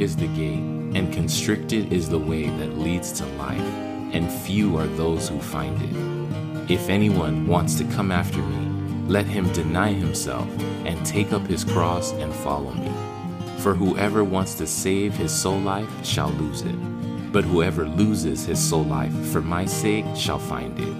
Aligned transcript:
is 0.00 0.16
the 0.16 0.26
gate, 0.28 0.64
and 0.94 1.12
constricted 1.12 1.92
is 1.92 2.08
the 2.08 2.18
way 2.18 2.48
that 2.48 2.78
leads 2.78 3.12
to 3.12 3.26
life, 3.36 3.60
and 4.12 4.32
few 4.32 4.76
are 4.76 4.86
those 4.86 5.28
who 5.28 5.38
find 5.40 5.76
it. 5.82 6.70
If 6.72 6.88
anyone 6.88 7.46
wants 7.46 7.74
to 7.76 7.84
come 7.84 8.10
after 8.10 8.38
me, 8.38 9.08
let 9.08 9.26
him 9.26 9.52
deny 9.52 9.92
himself 9.92 10.48
and 10.86 11.04
take 11.04 11.32
up 11.32 11.46
his 11.46 11.64
cross 11.64 12.12
and 12.12 12.32
follow 12.32 12.72
me. 12.72 12.90
For 13.58 13.74
whoever 13.74 14.24
wants 14.24 14.54
to 14.54 14.66
save 14.66 15.14
his 15.14 15.32
soul 15.32 15.58
life 15.58 15.90
shall 16.06 16.30
lose 16.30 16.62
it, 16.62 17.32
but 17.32 17.44
whoever 17.44 17.86
loses 17.86 18.46
his 18.46 18.58
soul 18.58 18.84
life 18.84 19.12
for 19.26 19.42
my 19.42 19.66
sake 19.66 20.06
shall 20.16 20.38
find 20.38 20.78
it. 20.80 20.94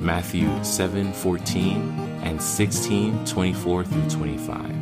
Matthew 0.00 0.48
7:14 0.64 1.92
and 2.22 2.40
16:24 2.40 3.84
through 3.84 4.10
25. 4.10 4.74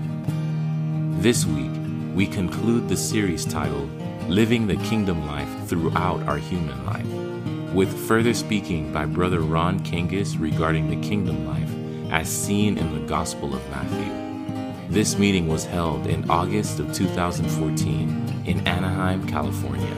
This 1.23 1.45
week, 1.45 1.80
we 2.14 2.27
conclude 2.27 2.88
the 2.88 2.96
series 2.96 3.45
titled 3.45 3.88
Living 4.28 4.66
the 4.66 4.77
Kingdom 4.77 5.27
Life 5.27 5.48
Throughout 5.68 6.20
Our 6.24 6.38
Human 6.38 6.84
Life, 6.84 7.73
with 7.73 8.06
further 8.09 8.34
speaking 8.34 8.92
by 8.92 9.06
Brother 9.06 9.41
Ron 9.41 9.80
Kangas 9.80 10.38
regarding 10.38 10.91
the 10.91 11.09
kingdom 11.09 11.46
life 11.46 11.70
as 12.12 12.28
seen 12.28 12.78
in 12.78 12.92
the 12.95 13.06
Gospel 13.06 13.54
of 13.54 13.70
Matthew. 13.70 14.88
This 14.88 15.18
meeting 15.18 15.46
was 15.46 15.65
held 15.65 16.09
in 16.09 16.28
August 16.28 16.80
of 16.80 16.92
2014 16.92 18.42
in 18.46 18.66
Anaheim, 18.66 19.27
California. 19.29 19.95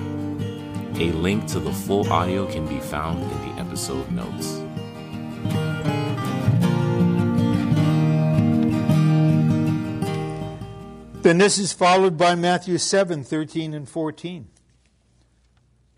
A 1.00 1.12
link 1.12 1.46
to 1.46 1.60
the 1.60 1.72
full 1.72 2.10
audio 2.12 2.46
can 2.50 2.66
be 2.66 2.78
found 2.80 3.22
in 3.22 3.56
the 3.56 3.60
episode 3.60 4.10
notes. 4.12 4.61
Then 11.22 11.38
this 11.38 11.56
is 11.56 11.72
followed 11.72 12.18
by 12.18 12.34
Matthew 12.34 12.78
7 12.78 13.22
13 13.22 13.74
and 13.74 13.88
14. 13.88 14.48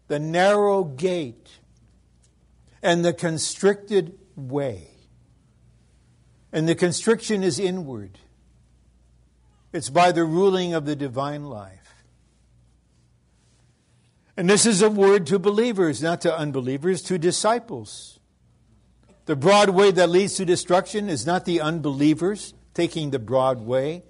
The 0.09 0.19
narrow 0.19 0.85
gate 0.85 1.49
and 2.83 3.03
the 3.03 3.15
constricted 3.15 4.19
way. 4.37 4.89
And 6.53 6.69
the 6.69 6.75
constriction 6.75 7.43
is 7.43 7.59
inward, 7.59 8.19
it's 9.73 9.89
by 9.89 10.13
the 10.13 10.25
ruling 10.25 10.75
of 10.75 10.85
the 10.85 10.95
divine 10.95 11.45
life. 11.45 12.05
And 14.37 14.51
this 14.51 14.67
is 14.67 14.83
a 14.83 14.91
word 14.91 15.27
to 15.29 15.39
believers, 15.39 16.03
not 16.03 16.21
to 16.21 16.37
unbelievers, 16.37 17.03
to 17.03 17.19
disciples. 17.19 18.21
The 19.27 19.37
broad 19.37 19.71
way 19.71 19.91
that 19.93 20.11
leads 20.11 20.35
to 20.35 20.45
destruction 20.45 21.09
is 21.09 21.25
not 21.25 21.45
the 21.45 21.61
unbelievers 21.61 22.53
taking 22.75 23.11
the 23.11 23.19
broad 23.19 23.61
way 23.61 24.03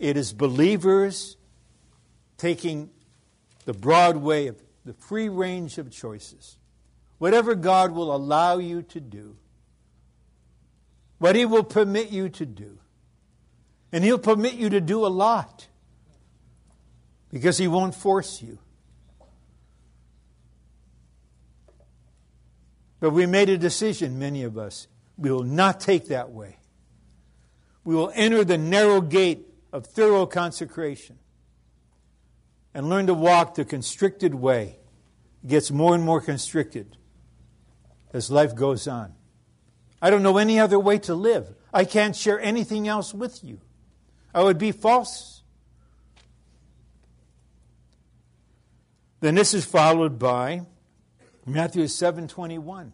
it 0.00 0.16
is 0.16 0.32
believers 0.32 1.36
taking 2.38 2.88
the 3.66 3.74
broad 3.74 4.16
way 4.16 4.46
of 4.46 4.60
the 4.86 4.94
free 4.94 5.28
range 5.28 5.76
of 5.76 5.90
choices. 5.90 6.56
Whatever 7.18 7.54
God 7.54 7.92
will 7.92 8.16
allow 8.16 8.56
you 8.56 8.80
to 8.82 8.98
do, 8.98 9.36
what 11.18 11.36
He 11.36 11.44
will 11.44 11.62
permit 11.62 12.08
you 12.08 12.30
to 12.30 12.46
do. 12.46 12.78
And 13.92 14.02
He'll 14.02 14.18
permit 14.18 14.54
you 14.54 14.70
to 14.70 14.80
do 14.80 15.04
a 15.04 15.08
lot 15.08 15.68
because 17.30 17.58
He 17.58 17.68
won't 17.68 17.94
force 17.94 18.40
you. 18.40 18.58
But 23.00 23.10
we 23.10 23.26
made 23.26 23.50
a 23.50 23.58
decision, 23.58 24.18
many 24.18 24.44
of 24.44 24.56
us. 24.56 24.86
We 25.18 25.30
will 25.30 25.44
not 25.44 25.78
take 25.78 26.08
that 26.08 26.30
way. 26.30 26.56
We 27.84 27.94
will 27.94 28.12
enter 28.14 28.44
the 28.44 28.56
narrow 28.56 29.02
gate 29.02 29.49
of 29.72 29.86
thorough 29.86 30.26
consecration 30.26 31.18
and 32.74 32.88
learn 32.88 33.06
to 33.06 33.14
walk 33.14 33.54
the 33.54 33.64
constricted 33.64 34.34
way. 34.34 34.78
It 35.42 35.48
gets 35.48 35.70
more 35.70 35.94
and 35.94 36.04
more 36.04 36.20
constricted 36.20 36.96
as 38.12 38.30
life 38.30 38.54
goes 38.54 38.86
on. 38.88 39.14
I 40.02 40.10
don't 40.10 40.22
know 40.22 40.38
any 40.38 40.58
other 40.58 40.78
way 40.78 40.98
to 41.00 41.14
live. 41.14 41.54
I 41.72 41.84
can't 41.84 42.16
share 42.16 42.40
anything 42.40 42.88
else 42.88 43.14
with 43.14 43.44
you. 43.44 43.60
I 44.34 44.42
would 44.42 44.58
be 44.58 44.72
false. 44.72 45.42
Then 49.20 49.34
this 49.34 49.52
is 49.52 49.64
followed 49.64 50.18
by 50.18 50.62
Matthew 51.44 51.84
7:21. 51.86 52.92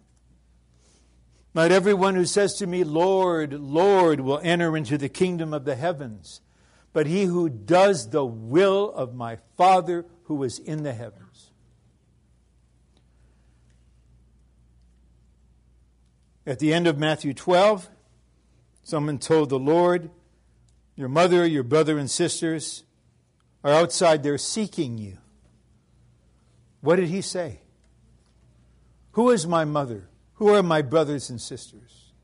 Not 1.54 1.72
everyone 1.72 2.16
who 2.16 2.26
says 2.26 2.54
to 2.54 2.66
me, 2.66 2.84
Lord, 2.84 3.52
Lord, 3.54 4.20
will 4.20 4.40
enter 4.42 4.76
into 4.76 4.98
the 4.98 5.08
kingdom 5.08 5.54
of 5.54 5.64
the 5.64 5.76
heavens, 5.76 6.40
but 6.96 7.06
he 7.06 7.24
who 7.24 7.50
does 7.50 8.08
the 8.08 8.24
will 8.24 8.90
of 8.90 9.14
my 9.14 9.36
Father 9.58 10.06
who 10.22 10.42
is 10.44 10.58
in 10.58 10.82
the 10.82 10.94
heavens. 10.94 11.50
At 16.46 16.58
the 16.58 16.72
end 16.72 16.86
of 16.86 16.96
Matthew 16.96 17.34
12, 17.34 17.90
someone 18.82 19.18
told 19.18 19.50
the 19.50 19.58
Lord, 19.58 20.08
Your 20.94 21.10
mother, 21.10 21.44
your 21.44 21.64
brother, 21.64 21.98
and 21.98 22.10
sisters 22.10 22.84
are 23.62 23.74
outside 23.74 24.22
there 24.22 24.38
seeking 24.38 24.96
you. 24.96 25.18
What 26.80 26.96
did 26.96 27.08
he 27.08 27.20
say? 27.20 27.60
Who 29.10 29.28
is 29.28 29.46
my 29.46 29.66
mother? 29.66 30.08
Who 30.36 30.48
are 30.48 30.62
my 30.62 30.80
brothers 30.80 31.28
and 31.28 31.42
sisters? 31.42 32.14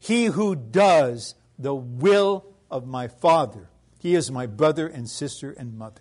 He 0.00 0.24
who 0.24 0.56
does 0.56 1.36
the 1.56 1.72
will 1.72 2.46
of 2.68 2.84
my 2.84 3.06
Father 3.06 3.70
he 4.06 4.14
is 4.14 4.30
my 4.30 4.46
brother 4.46 4.86
and 4.86 5.10
sister 5.10 5.50
and 5.50 5.76
mother. 5.76 6.00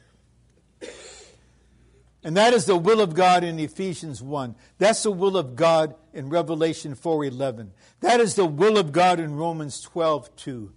And 2.24 2.38
that 2.38 2.54
is 2.54 2.66
the 2.66 2.78
will 2.78 3.02
of 3.02 3.16
God 3.16 3.44
in 3.44 3.58
Ephesians 3.58 4.22
1. 4.22 4.54
That's 4.78 5.02
the 5.02 5.12
will 5.12 5.36
of 5.36 5.56
God 5.56 5.96
in 6.14 6.30
Revelation 6.30 6.94
4:11. 6.94 7.72
That 8.02 8.20
is 8.20 8.36
the 8.36 8.46
will 8.46 8.78
of 8.78 8.92
God 8.92 9.20
in 9.20 9.36
Romans 9.36 9.82
12:2. 9.82 10.72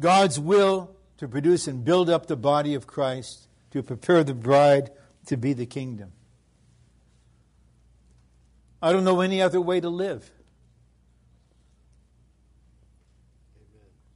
God's 0.00 0.40
will 0.40 0.96
to 1.18 1.28
produce 1.28 1.68
and 1.68 1.84
build 1.84 2.08
up 2.08 2.28
the 2.28 2.36
body 2.36 2.72
of 2.72 2.86
Christ, 2.86 3.46
to 3.72 3.82
prepare 3.82 4.24
the 4.24 4.34
bride 4.34 4.90
to 5.26 5.36
be 5.36 5.52
the 5.52 5.66
kingdom. 5.66 6.12
I 8.80 8.90
don't 8.90 9.04
know 9.04 9.20
any 9.20 9.42
other 9.42 9.60
way 9.60 9.80
to 9.80 9.90
live. 9.90 10.32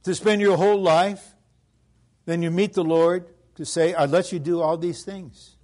To 0.07 0.15
spend 0.15 0.39
your 0.39 0.55
whole 0.55 0.81
life, 0.81 1.35
then 2.25 2.41
you 2.41 2.49
meet 2.49 2.71
the 2.71 2.83
Lord 2.83 3.25
to 3.55 3.65
say, 3.65 3.93
I 3.93 4.05
let 4.05 4.31
you 4.31 4.39
do 4.39 4.61
all 4.61 4.77
these 4.77 5.03
things. 5.03 5.57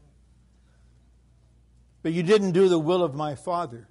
But 2.01 2.11
you 2.11 2.23
didn't 2.23 2.51
do 2.51 2.67
the 2.67 2.77
will 2.77 3.05
of 3.05 3.15
my 3.15 3.35
Father. 3.35 3.87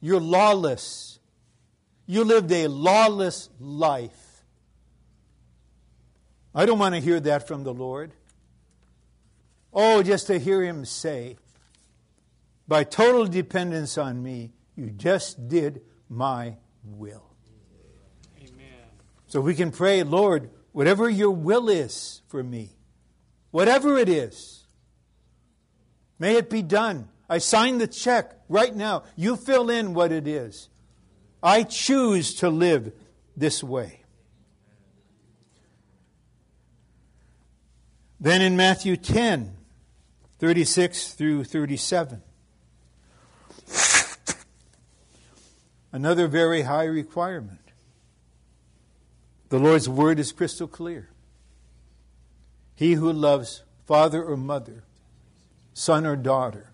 You're 0.00 0.20
lawless. 0.20 1.18
You 2.06 2.22
lived 2.22 2.52
a 2.52 2.68
lawless 2.68 3.48
life. 3.58 4.44
I 6.54 6.64
don't 6.64 6.78
want 6.78 6.94
to 6.94 7.00
hear 7.00 7.18
that 7.18 7.48
from 7.48 7.64
the 7.64 7.74
Lord. 7.74 8.12
Oh, 9.72 10.04
just 10.04 10.28
to 10.28 10.38
hear 10.38 10.62
Him 10.62 10.84
say, 10.84 11.36
by 12.68 12.84
total 12.84 13.26
dependence 13.26 13.98
on 13.98 14.22
me, 14.22 14.52
you 14.76 14.90
just 14.90 15.48
did 15.48 15.82
my 16.08 16.58
will. 16.84 17.27
So 19.28 19.42
we 19.42 19.54
can 19.54 19.70
pray, 19.70 20.02
Lord, 20.02 20.50
whatever 20.72 21.08
your 21.08 21.30
will 21.30 21.68
is 21.68 22.22
for 22.28 22.42
me, 22.42 22.70
whatever 23.50 23.98
it 23.98 24.08
is, 24.08 24.64
may 26.18 26.36
it 26.36 26.48
be 26.48 26.62
done. 26.62 27.08
I 27.28 27.38
sign 27.38 27.76
the 27.76 27.86
check 27.86 28.32
right 28.48 28.74
now. 28.74 29.02
You 29.16 29.36
fill 29.36 29.68
in 29.68 29.92
what 29.92 30.12
it 30.12 30.26
is. 30.26 30.70
I 31.42 31.62
choose 31.62 32.34
to 32.36 32.48
live 32.48 32.92
this 33.36 33.62
way. 33.62 34.00
Then 38.18 38.40
in 38.40 38.56
Matthew 38.56 38.96
10, 38.96 39.54
36 40.38 41.12
through 41.12 41.44
37, 41.44 42.22
another 45.92 46.26
very 46.26 46.62
high 46.62 46.86
requirement. 46.86 47.67
The 49.48 49.58
Lord's 49.58 49.88
word 49.88 50.18
is 50.18 50.32
crystal 50.32 50.68
clear. 50.68 51.08
He 52.74 52.94
who 52.94 53.12
loves 53.12 53.62
father 53.86 54.22
or 54.22 54.36
mother, 54.36 54.84
son 55.72 56.06
or 56.06 56.16
daughter, 56.16 56.72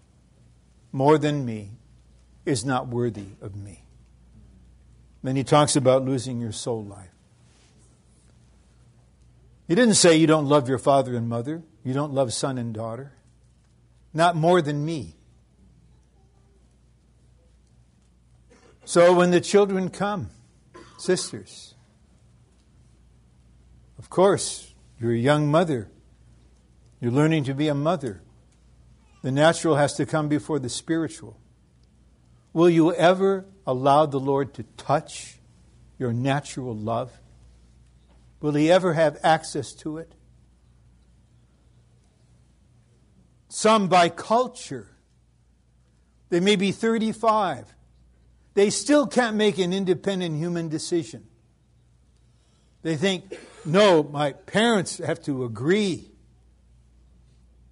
more 0.92 1.18
than 1.18 1.44
me, 1.44 1.70
is 2.44 2.64
not 2.64 2.88
worthy 2.88 3.28
of 3.40 3.56
me. 3.56 3.84
Then 5.22 5.36
he 5.36 5.44
talks 5.44 5.76
about 5.76 6.04
losing 6.04 6.40
your 6.40 6.52
soul 6.52 6.84
life. 6.84 7.08
He 9.66 9.74
didn't 9.74 9.94
say 9.94 10.16
you 10.16 10.26
don't 10.26 10.46
love 10.46 10.68
your 10.68 10.78
father 10.78 11.16
and 11.16 11.28
mother, 11.28 11.62
you 11.82 11.94
don't 11.94 12.12
love 12.12 12.32
son 12.32 12.58
and 12.58 12.74
daughter. 12.74 13.12
Not 14.12 14.36
more 14.36 14.60
than 14.60 14.84
me. 14.84 15.16
So 18.84 19.14
when 19.14 19.30
the 19.30 19.40
children 19.40 19.88
come, 19.88 20.28
sisters, 20.98 21.73
of 24.04 24.10
course, 24.10 24.74
you're 25.00 25.14
a 25.14 25.16
young 25.16 25.50
mother. 25.50 25.88
You're 27.00 27.10
learning 27.10 27.44
to 27.44 27.54
be 27.54 27.68
a 27.68 27.74
mother. 27.74 28.20
The 29.22 29.32
natural 29.32 29.76
has 29.76 29.94
to 29.94 30.04
come 30.04 30.28
before 30.28 30.58
the 30.58 30.68
spiritual. 30.68 31.40
Will 32.52 32.68
you 32.68 32.92
ever 32.92 33.46
allow 33.66 34.04
the 34.04 34.20
Lord 34.20 34.52
to 34.54 34.64
touch 34.76 35.38
your 35.98 36.12
natural 36.12 36.76
love? 36.76 37.18
Will 38.42 38.52
He 38.52 38.70
ever 38.70 38.92
have 38.92 39.16
access 39.22 39.72
to 39.76 39.96
it? 39.96 40.12
Some 43.48 43.88
by 43.88 44.10
culture, 44.10 44.90
they 46.28 46.40
may 46.40 46.56
be 46.56 46.72
35, 46.72 47.74
they 48.52 48.68
still 48.68 49.06
can't 49.06 49.34
make 49.34 49.56
an 49.56 49.72
independent 49.72 50.36
human 50.36 50.68
decision. 50.68 51.24
They 52.82 52.96
think, 52.96 53.34
no, 53.64 54.02
my 54.02 54.32
parents 54.32 54.98
have 54.98 55.22
to 55.24 55.44
agree. 55.44 56.10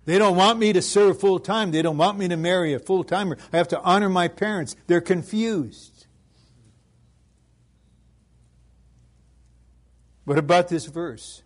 They 0.04 0.18
don't 0.18 0.36
want 0.36 0.58
me 0.58 0.72
to 0.72 0.82
serve 0.82 1.20
full 1.20 1.38
time. 1.38 1.70
They 1.70 1.82
don't 1.82 1.98
want 1.98 2.18
me 2.18 2.28
to 2.28 2.36
marry 2.36 2.74
a 2.74 2.78
full 2.78 3.04
timer. 3.04 3.36
I 3.52 3.56
have 3.56 3.68
to 3.68 3.80
honor 3.80 4.08
my 4.08 4.28
parents. 4.28 4.74
They're 4.86 5.00
confused. 5.00 6.06
What 10.24 10.38
about 10.38 10.68
this 10.68 10.86
verse? 10.86 11.42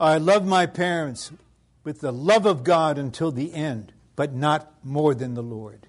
I 0.00 0.18
love 0.18 0.46
my 0.46 0.66
parents 0.66 1.30
with 1.84 2.00
the 2.00 2.12
love 2.12 2.46
of 2.46 2.64
God 2.64 2.98
until 2.98 3.30
the 3.30 3.54
end, 3.54 3.92
but 4.16 4.32
not 4.32 4.72
more 4.84 5.14
than 5.14 5.34
the 5.34 5.42
Lord. 5.42 5.86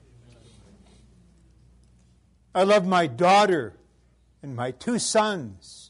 I 2.55 2.63
love 2.63 2.85
my 2.85 3.07
daughter 3.07 3.73
and 4.41 4.55
my 4.55 4.71
two 4.71 4.99
sons, 4.99 5.82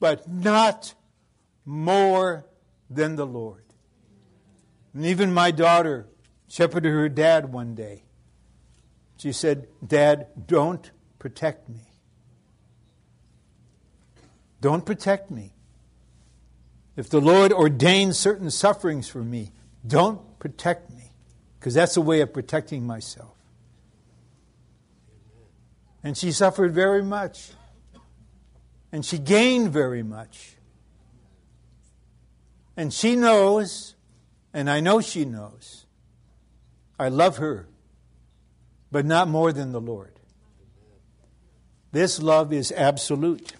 but 0.00 0.28
not 0.28 0.94
more 1.64 2.46
than 2.88 3.14
the 3.14 3.26
Lord. 3.26 3.64
And 4.92 5.06
even 5.06 5.32
my 5.32 5.52
daughter 5.52 6.08
shepherded 6.48 6.90
her 6.90 7.08
dad 7.08 7.52
one 7.52 7.74
day. 7.76 8.02
She 9.18 9.32
said, 9.32 9.68
Dad, 9.86 10.26
don't 10.46 10.90
protect 11.18 11.68
me. 11.68 11.82
Don't 14.60 14.84
protect 14.84 15.30
me. 15.30 15.52
If 16.96 17.08
the 17.08 17.20
Lord 17.20 17.52
ordains 17.52 18.18
certain 18.18 18.50
sufferings 18.50 19.08
for 19.08 19.22
me, 19.22 19.52
don't 19.86 20.38
protect 20.38 20.90
me, 20.90 21.12
because 21.58 21.74
that's 21.74 21.96
a 21.96 22.00
way 22.00 22.20
of 22.20 22.32
protecting 22.32 22.86
myself. 22.86 23.36
And 26.02 26.16
she 26.16 26.32
suffered 26.32 26.72
very 26.72 27.02
much. 27.02 27.50
And 28.92 29.04
she 29.04 29.18
gained 29.18 29.72
very 29.72 30.02
much. 30.02 30.56
And 32.76 32.92
she 32.92 33.14
knows 33.16 33.94
and 34.52 34.68
I 34.68 34.80
know 34.80 35.00
she 35.00 35.24
knows. 35.24 35.86
I 36.98 37.08
love 37.08 37.38
her, 37.38 37.68
but 38.90 39.06
not 39.06 39.28
more 39.28 39.52
than 39.52 39.72
the 39.72 39.80
Lord. 39.80 40.12
This 41.92 42.20
love 42.20 42.52
is 42.52 42.72
absolute. 42.72 43.52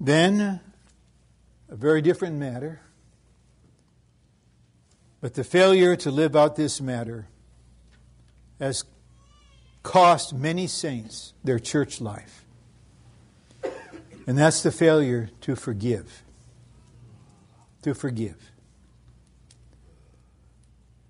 Then, 0.00 0.60
a 1.68 1.76
very 1.76 2.00
different 2.00 2.36
matter, 2.36 2.80
but 5.20 5.34
the 5.34 5.42
failure 5.42 5.96
to 5.96 6.10
live 6.10 6.36
out 6.36 6.54
this 6.54 6.80
matter 6.80 7.26
has 8.58 8.84
cost 9.82 10.34
many 10.34 10.66
saints 10.66 11.32
their 11.44 11.58
church 11.58 12.00
life. 12.00 12.44
And 14.26 14.36
that's 14.36 14.62
the 14.62 14.70
failure 14.70 15.30
to 15.42 15.56
forgive. 15.56 16.22
To 17.82 17.94
forgive. 17.94 18.50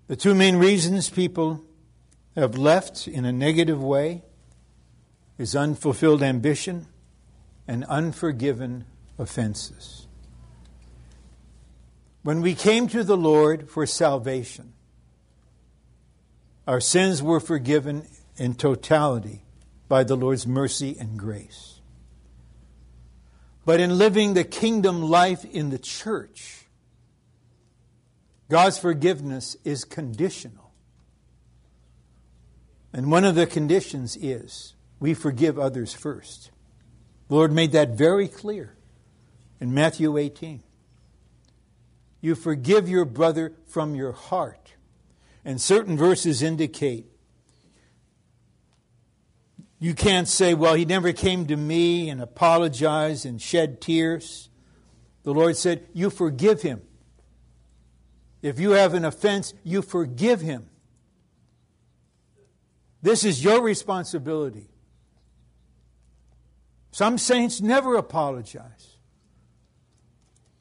The 0.07 0.15
two 0.15 0.33
main 0.33 0.55
reasons 0.55 1.09
people 1.09 1.63
have 2.35 2.57
left 2.57 3.07
in 3.07 3.25
a 3.25 3.31
negative 3.31 3.83
way 3.83 4.23
is 5.37 5.55
unfulfilled 5.55 6.23
ambition 6.23 6.87
and 7.67 7.83
unforgiven 7.85 8.85
offenses. 9.17 10.07
When 12.23 12.41
we 12.41 12.55
came 12.55 12.87
to 12.87 13.03
the 13.03 13.17
Lord 13.17 13.69
for 13.69 13.85
salvation, 13.85 14.73
our 16.69 16.79
sins 16.79 17.19
were 17.23 17.39
forgiven 17.39 18.05
in 18.37 18.53
totality 18.53 19.41
by 19.87 20.03
the 20.03 20.15
Lord's 20.15 20.45
mercy 20.45 20.95
and 20.99 21.17
grace. 21.17 21.79
But 23.65 23.79
in 23.79 23.97
living 23.97 24.35
the 24.35 24.43
kingdom 24.43 25.01
life 25.01 25.43
in 25.45 25.71
the 25.71 25.79
church, 25.79 26.65
God's 28.51 28.77
forgiveness 28.77 29.57
is 29.63 29.83
conditional. 29.83 30.71
And 32.93 33.09
one 33.09 33.25
of 33.25 33.33
the 33.33 33.47
conditions 33.47 34.15
is 34.15 34.75
we 34.99 35.15
forgive 35.15 35.57
others 35.57 35.95
first. 35.95 36.51
The 37.29 37.33
Lord 37.33 37.51
made 37.51 37.71
that 37.71 37.97
very 37.97 38.27
clear 38.27 38.75
in 39.59 39.73
Matthew 39.73 40.19
18. 40.19 40.61
You 42.21 42.35
forgive 42.35 42.87
your 42.87 43.05
brother 43.05 43.53
from 43.65 43.95
your 43.95 44.11
heart. 44.11 44.73
And 45.45 45.59
certain 45.59 45.97
verses 45.97 46.41
indicate 46.43 47.07
you 49.79 49.93
can't 49.93 50.27
say, 50.27 50.53
well, 50.53 50.73
he 50.73 50.83
never 50.83 51.13
came 51.13 51.47
to 51.47 51.55
me 51.55 52.09
and 52.09 52.21
apologized 52.21 53.25
and 53.25 53.41
shed 53.41 53.79
tears. 53.79 54.49
The 55.23 55.33
Lord 55.33 55.55
said, 55.55 55.87
you 55.93 56.09
forgive 56.09 56.61
him. 56.61 56.81
If 58.41 58.59
you 58.59 58.71
have 58.71 58.93
an 58.93 59.05
offense, 59.05 59.53
you 59.63 59.81
forgive 59.81 60.41
him. 60.41 60.69
This 63.01 63.23
is 63.23 63.41
your 63.41 63.61
responsibility. 63.61 64.67
Some 66.91 67.17
saints 67.17 67.61
never 67.61 67.95
apologize. 67.95 68.97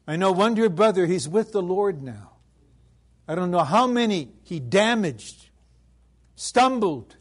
I 0.07 0.15
know 0.17 0.31
one 0.31 0.55
dear 0.55 0.69
brother, 0.69 1.07
he's 1.07 1.29
with 1.29 1.51
the 1.51 1.63
Lord 1.63 2.03
now. 2.03 2.38
I 3.29 3.35
don't 3.35 3.51
know 3.51 3.65
how 3.65 3.87
many 3.87 4.31
he 4.43 4.58
damaged, 4.58 5.51
stumbled, 6.35 7.15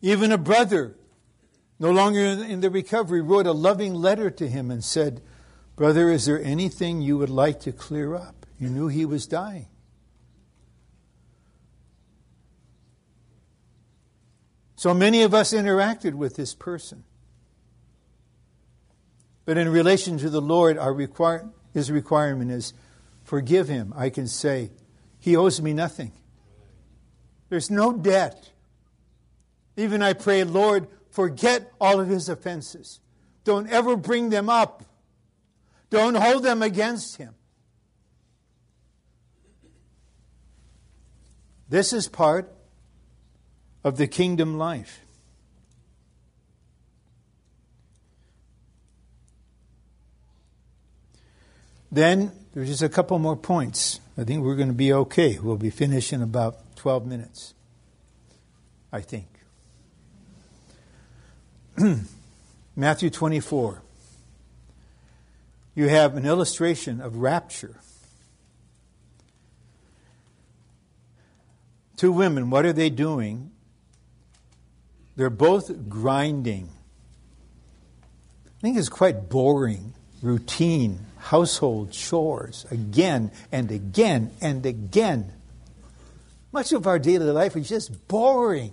Even 0.00 0.32
a 0.32 0.38
brother, 0.38 0.96
no 1.78 1.90
longer 1.90 2.20
in 2.20 2.60
the 2.60 2.70
recovery, 2.70 3.20
wrote 3.20 3.46
a 3.46 3.52
loving 3.52 3.94
letter 3.94 4.30
to 4.30 4.48
him 4.48 4.70
and 4.70 4.82
said, 4.82 5.20
Brother, 5.76 6.10
is 6.10 6.26
there 6.26 6.42
anything 6.42 7.00
you 7.00 7.18
would 7.18 7.30
like 7.30 7.60
to 7.60 7.72
clear 7.72 8.14
up? 8.14 8.46
You 8.58 8.68
knew 8.68 8.88
he 8.88 9.04
was 9.04 9.26
dying. 9.26 9.68
So 14.76 14.94
many 14.94 15.22
of 15.22 15.34
us 15.34 15.52
interacted 15.52 16.14
with 16.14 16.36
this 16.36 16.54
person. 16.54 17.04
But 19.44 19.58
in 19.58 19.68
relation 19.68 20.16
to 20.18 20.30
the 20.30 20.40
Lord, 20.40 20.78
our 20.78 20.92
require, 20.92 21.50
his 21.72 21.90
requirement 21.90 22.50
is 22.50 22.74
forgive 23.24 23.68
him. 23.68 23.92
I 23.96 24.10
can 24.10 24.26
say, 24.26 24.70
he 25.18 25.36
owes 25.36 25.60
me 25.60 25.72
nothing. 25.72 26.12
There's 27.48 27.70
no 27.70 27.92
debt. 27.92 28.50
Even 29.76 30.02
I 30.02 30.12
pray, 30.12 30.44
Lord, 30.44 30.88
forget 31.10 31.72
all 31.80 32.00
of 32.00 32.08
his 32.08 32.28
offenses. 32.28 33.00
Don't 33.44 33.68
ever 33.68 33.96
bring 33.96 34.30
them 34.30 34.48
up. 34.48 34.84
Don't 35.90 36.14
hold 36.14 36.42
them 36.42 36.62
against 36.62 37.16
him. 37.16 37.34
This 41.68 41.92
is 41.92 42.08
part 42.08 42.52
of 43.84 43.96
the 43.96 44.06
kingdom 44.06 44.58
life. 44.58 45.00
Then 51.92 52.32
there's 52.54 52.68
just 52.68 52.82
a 52.82 52.88
couple 52.88 53.18
more 53.18 53.36
points. 53.36 54.00
I 54.16 54.24
think 54.24 54.42
we're 54.42 54.56
going 54.56 54.68
to 54.68 54.74
be 54.74 54.92
okay. 54.92 55.38
We'll 55.38 55.56
be 55.56 55.70
finished 55.70 56.12
in 56.12 56.22
about 56.22 56.76
12 56.76 57.06
minutes. 57.06 57.54
I 58.92 59.00
think. 59.00 59.26
Matthew 62.76 63.10
24. 63.10 63.82
You 65.74 65.88
have 65.88 66.16
an 66.16 66.26
illustration 66.26 67.00
of 67.00 67.16
rapture. 67.16 67.80
Two 71.96 72.12
women, 72.12 72.50
what 72.50 72.64
are 72.64 72.72
they 72.72 72.90
doing? 72.90 73.50
They're 75.16 75.30
both 75.30 75.88
grinding. 75.88 76.70
I 78.46 78.60
think 78.60 78.78
it's 78.78 78.88
quite 78.88 79.28
boring, 79.28 79.94
routine, 80.22 81.06
household 81.18 81.92
chores 81.92 82.66
again 82.70 83.30
and 83.50 83.70
again 83.70 84.30
and 84.40 84.64
again. 84.66 85.32
Much 86.52 86.72
of 86.72 86.86
our 86.86 86.98
daily 86.98 87.30
life 87.30 87.56
is 87.56 87.68
just 87.68 88.08
boring. 88.08 88.72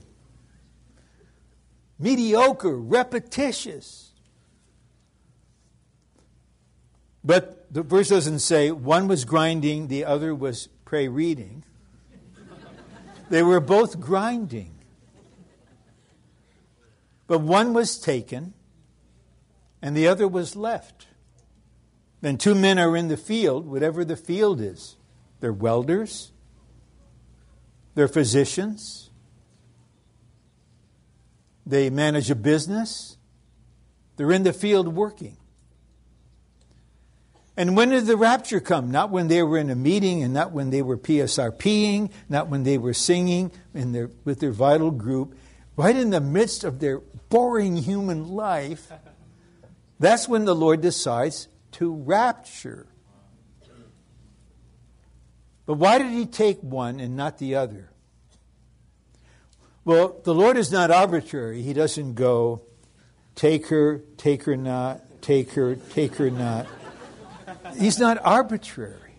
mediocre, 1.99 2.75
repetitious. 2.77 4.11
But 7.23 7.71
the 7.73 7.81
verse 7.81 8.09
doesn't 8.09 8.39
say 8.39 8.71
one 8.71 9.07
was 9.07 9.25
grinding, 9.25 9.87
the 9.87 10.05
other 10.05 10.33
was 10.33 10.69
pray 10.85 11.07
reading. 11.07 11.63
They 13.29 13.43
were 13.43 13.59
both 13.59 13.99
grinding. 13.99 14.73
But 17.27 17.39
one 17.39 17.73
was 17.73 17.99
taken 17.99 18.53
and 19.81 19.97
the 19.97 20.07
other 20.07 20.27
was 20.27 20.55
left. 20.55 21.06
Then 22.21 22.37
two 22.37 22.55
men 22.55 22.79
are 22.79 22.95
in 22.95 23.07
the 23.07 23.17
field, 23.17 23.67
whatever 23.67 24.03
the 24.03 24.15
field 24.15 24.59
is. 24.59 24.95
They're 25.39 25.53
welders, 25.53 26.31
they're 27.93 28.07
physicians, 28.07 29.11
they 31.65 31.89
manage 31.89 32.31
a 32.31 32.35
business, 32.35 33.17
they're 34.15 34.31
in 34.31 34.43
the 34.43 34.53
field 34.53 34.87
working. 34.87 35.37
And 37.55 37.75
when 37.75 37.89
did 37.89 38.05
the 38.05 38.17
rapture 38.17 38.59
come? 38.59 38.91
Not 38.91 39.09
when 39.09 39.27
they 39.27 39.41
were 39.41 39.57
in 39.57 39.71
a 39.71 39.75
meeting 39.75 40.21
and 40.21 40.31
not 40.31 40.51
when 40.51 40.69
they 40.69 40.83
were 40.83 40.97
PSRPing, 40.97 42.11
not 42.29 42.49
when 42.49 42.61
they 42.63 42.77
were 42.77 42.93
singing 42.93 43.51
in 43.73 43.93
their, 43.93 44.11
with 44.23 44.39
their 44.39 44.51
vital 44.51 44.91
group. 44.91 45.35
Right 45.75 45.95
in 45.95 46.11
the 46.11 46.21
midst 46.21 46.63
of 46.63 46.79
their 46.79 46.99
boring 47.29 47.75
human 47.75 48.29
life, 48.29 48.91
that's 49.99 50.27
when 50.27 50.45
the 50.45 50.53
Lord 50.53 50.81
decides 50.81 51.47
to 51.73 51.93
rapture. 51.93 52.87
But 55.65 55.75
why 55.75 55.97
did 55.97 56.11
he 56.11 56.25
take 56.25 56.61
one 56.61 56.99
and 56.99 57.15
not 57.15 57.37
the 57.37 57.55
other? 57.55 57.89
Well, 59.83 60.19
the 60.23 60.33
Lord 60.33 60.57
is 60.57 60.71
not 60.71 60.91
arbitrary. 60.91 61.61
He 61.61 61.73
doesn't 61.73 62.15
go, 62.15 62.61
take 63.35 63.67
her, 63.67 64.01
take 64.17 64.43
her 64.43 64.57
not, 64.57 65.21
take 65.21 65.51
her, 65.53 65.75
take 65.75 66.15
her 66.15 66.29
not. 66.29 66.67
He's 67.77 67.99
not 67.99 68.17
arbitrary. 68.23 69.15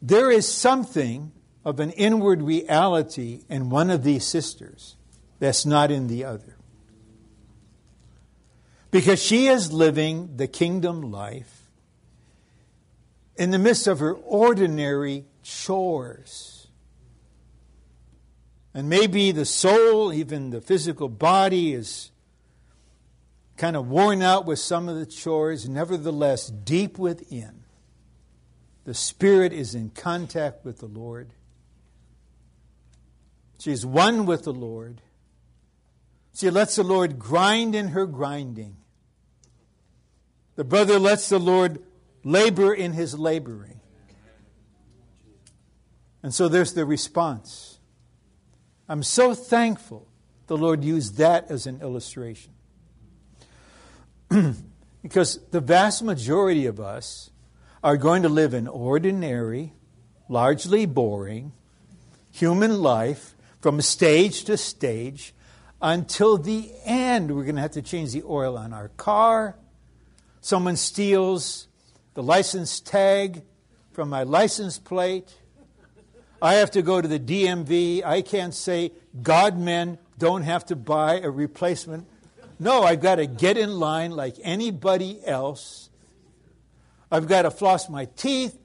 There 0.00 0.30
is 0.30 0.46
something 0.46 1.32
of 1.64 1.80
an 1.80 1.90
inward 1.92 2.42
reality 2.42 3.44
in 3.48 3.70
one 3.70 3.90
of 3.90 4.04
these 4.04 4.26
sisters 4.26 4.96
that's 5.38 5.64
not 5.64 5.90
in 5.90 6.08
the 6.08 6.24
other. 6.24 6.53
Because 8.94 9.20
she 9.20 9.48
is 9.48 9.72
living 9.72 10.36
the 10.36 10.46
kingdom 10.46 11.10
life 11.10 11.68
in 13.34 13.50
the 13.50 13.58
midst 13.58 13.88
of 13.88 13.98
her 13.98 14.12
ordinary 14.14 15.24
chores. 15.42 16.68
And 18.72 18.88
maybe 18.88 19.32
the 19.32 19.46
soul, 19.46 20.12
even 20.12 20.50
the 20.50 20.60
physical 20.60 21.08
body, 21.08 21.72
is 21.72 22.12
kind 23.56 23.74
of 23.74 23.88
worn 23.88 24.22
out 24.22 24.46
with 24.46 24.60
some 24.60 24.88
of 24.88 24.94
the 24.94 25.06
chores, 25.06 25.68
nevertheless, 25.68 26.46
deep 26.46 26.96
within, 26.96 27.64
the 28.84 28.94
spirit 28.94 29.52
is 29.52 29.74
in 29.74 29.90
contact 29.90 30.64
with 30.64 30.78
the 30.78 30.86
Lord. 30.86 31.30
She's 33.58 33.84
one 33.84 34.24
with 34.24 34.44
the 34.44 34.52
Lord. 34.52 35.02
She 36.32 36.48
lets 36.48 36.76
the 36.76 36.84
Lord 36.84 37.18
grind 37.18 37.74
in 37.74 37.88
her 37.88 38.06
grinding. 38.06 38.76
The 40.56 40.64
brother 40.64 40.98
lets 40.98 41.28
the 41.28 41.38
Lord 41.38 41.82
labor 42.22 42.72
in 42.72 42.92
his 42.92 43.18
laboring. 43.18 43.80
And 46.22 46.32
so 46.32 46.48
there's 46.48 46.72
the 46.72 46.84
response. 46.86 47.78
I'm 48.88 49.02
so 49.02 49.34
thankful 49.34 50.08
the 50.46 50.56
Lord 50.56 50.84
used 50.84 51.16
that 51.16 51.50
as 51.50 51.66
an 51.66 51.80
illustration. 51.80 52.52
because 55.02 55.38
the 55.50 55.60
vast 55.60 56.02
majority 56.02 56.66
of 56.66 56.80
us 56.80 57.30
are 57.82 57.96
going 57.96 58.22
to 58.22 58.28
live 58.28 58.54
an 58.54 58.66
ordinary, 58.66 59.74
largely 60.28 60.86
boring 60.86 61.52
human 62.30 62.82
life 62.82 63.34
from 63.60 63.80
stage 63.80 64.44
to 64.44 64.56
stage 64.56 65.34
until 65.80 66.38
the 66.38 66.72
end. 66.84 67.34
We're 67.34 67.44
going 67.44 67.56
to 67.56 67.60
have 67.62 67.72
to 67.72 67.82
change 67.82 68.12
the 68.12 68.22
oil 68.24 68.56
on 68.56 68.72
our 68.72 68.88
car. 68.88 69.56
Someone 70.44 70.76
steals 70.76 71.68
the 72.14 72.22
license 72.22 72.80
tag 72.80 73.42
from 73.92 74.08
my 74.10 74.22
license 74.22 74.78
plate. 74.78 75.34
I 76.40 76.54
have 76.54 76.70
to 76.72 76.82
go 76.82 77.00
to 77.00 77.08
the 77.08 77.18
DMV. 77.18 78.04
I 78.04 78.22
can't 78.22 78.54
say 78.54 78.92
God 79.22 79.58
men 79.58 79.98
don't 80.18 80.42
have 80.42 80.66
to 80.66 80.76
buy 80.76 81.20
a 81.20 81.30
replacement 81.30 82.06
no, 82.58 82.82
I've 82.82 83.00
got 83.00 83.16
to 83.16 83.26
get 83.26 83.56
in 83.56 83.78
line 83.78 84.12
like 84.12 84.36
anybody 84.42 85.20
else. 85.24 85.90
I've 87.10 87.26
got 87.28 87.42
to 87.42 87.50
floss 87.50 87.88
my 87.88 88.06
teeth. 88.16 88.58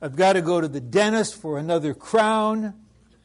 I've 0.00 0.16
got 0.16 0.34
to 0.34 0.42
go 0.42 0.60
to 0.60 0.68
the 0.68 0.80
dentist 0.80 1.34
for 1.34 1.58
another 1.58 1.94
crown. 1.94 2.74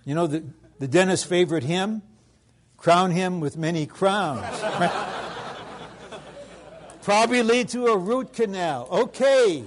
You 0.06 0.16
know 0.16 0.28
the, 0.28 0.44
the 0.80 0.88
dentist's 0.88 1.26
favorite 1.26 1.64
hymn? 1.64 2.02
Crown 2.78 3.12
him 3.12 3.40
with 3.40 3.58
many 3.58 3.86
crowns. 3.86 4.42
Probably 7.10 7.42
lead 7.42 7.70
to 7.70 7.88
a 7.88 7.98
root 7.98 8.34
canal. 8.34 8.88
Okay. 8.92 9.64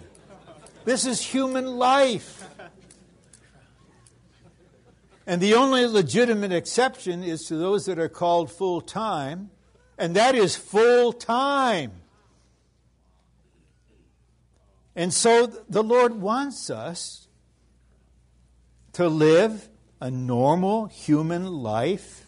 This 0.85 1.05
is 1.05 1.21
human 1.21 1.67
life. 1.67 2.49
And 5.27 5.41
the 5.41 5.55
only 5.55 5.85
legitimate 5.87 6.53
exception 6.53 7.25
is 7.25 7.47
to 7.47 7.57
those 7.57 7.87
that 7.87 7.99
are 7.99 8.09
called 8.09 8.53
full 8.53 8.81
time 8.81 9.51
and 9.99 10.15
that 10.15 10.37
is 10.37 10.55
full 10.55 11.13
time. 11.13 11.91
And 14.95 15.13
so 15.13 15.49
the 15.49 15.83
Lord 15.83 16.21
wants 16.21 16.71
us 16.71 17.27
to 18.93 19.09
live 19.09 19.69
a 20.01 20.13
normal 20.13 20.87
human 20.87 21.47
life 21.47 22.25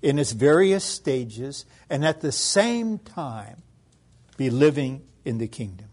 in 0.00 0.18
its 0.18 0.32
various 0.32 0.82
stages 0.82 1.66
and 1.90 2.06
at 2.06 2.22
the 2.22 2.32
same 2.32 2.96
time 2.98 3.64
be 4.36 4.50
living 4.50 5.02
in 5.24 5.38
the 5.38 5.48
kingdom. 5.48 5.88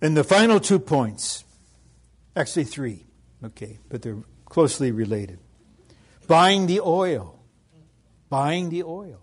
And 0.00 0.16
the 0.16 0.24
final 0.24 0.60
two 0.60 0.78
points, 0.78 1.44
actually 2.36 2.64
three, 2.64 3.06
okay, 3.42 3.78
but 3.88 4.02
they're 4.02 4.22
closely 4.44 4.92
related. 4.92 5.38
Buying 6.26 6.66
the 6.66 6.80
oil 6.80 7.38
buying 8.28 8.68
the 8.68 8.82
oil. 8.82 9.20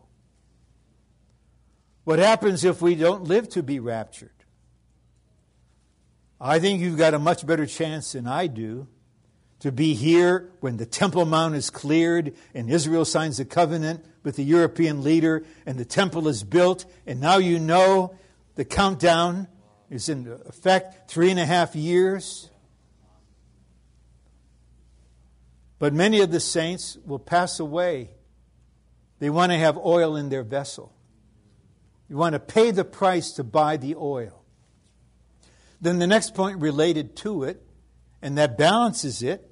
What 2.04 2.20
happens 2.20 2.64
if 2.64 2.82
we 2.82 2.96
don't 2.96 3.24
live 3.24 3.50
to 3.50 3.64
be 3.64 3.80
raptured? 3.80 4.32
I 6.40 6.60
think 6.60 6.82
you've 6.82 6.98
got 6.98 7.14
a 7.14 7.20
much 7.20 7.46
better 7.46 7.66
chance 7.66 8.12
than 8.12 8.28
I 8.28 8.48
do 8.48 8.88
to 9.60 9.72
be 9.72 9.94
here 9.94 10.52
when 10.60 10.78
the 10.78 10.86
Temple 10.86 11.26
Mount 11.26 11.56
is 11.56 11.70
cleared 11.70 12.36
and 12.54 12.70
Israel 12.70 13.06
signs 13.06 13.38
the 13.38 13.46
covenant 13.46 14.06
with 14.24 14.36
the 14.36 14.44
European 14.44 15.04
leader 15.04 15.46
and 15.66 15.78
the 15.78 15.86
temple 15.86 16.28
is 16.28 16.44
built, 16.44 16.86
and 17.06 17.22
now 17.22 17.38
you 17.38 17.60
know 17.60 18.16
the 18.56 18.66
countdown 18.66 19.48
is 19.90 20.10
in 20.10 20.28
effect 20.48 21.10
three 21.10 21.30
and 21.30 21.40
a 21.40 21.46
half 21.46 21.76
years. 21.76 22.50
But 25.78 25.94
many 25.94 26.22
of 26.22 26.32
the 26.32 26.40
saints 26.40 26.98
will 27.06 27.20
pass 27.20 27.60
away 27.60 28.10
they 29.20 29.30
want 29.30 29.52
to 29.52 29.58
have 29.58 29.78
oil 29.78 30.16
in 30.16 30.30
their 30.30 30.44
vessel. 30.44 30.94
You 32.10 32.18
want 32.18 32.34
to 32.34 32.40
pay 32.40 32.72
the 32.72 32.86
price 32.86 33.32
to 33.34 33.44
buy 33.44 33.78
the 33.78 33.96
oil. 33.96 34.44
Then 35.82 36.00
the 36.00 36.08
next 36.08 36.36
point 36.36 36.60
related 36.60 37.16
to 37.18 37.44
it, 37.44 37.65
and 38.22 38.38
that 38.38 38.58
balances 38.58 39.22
it, 39.22 39.52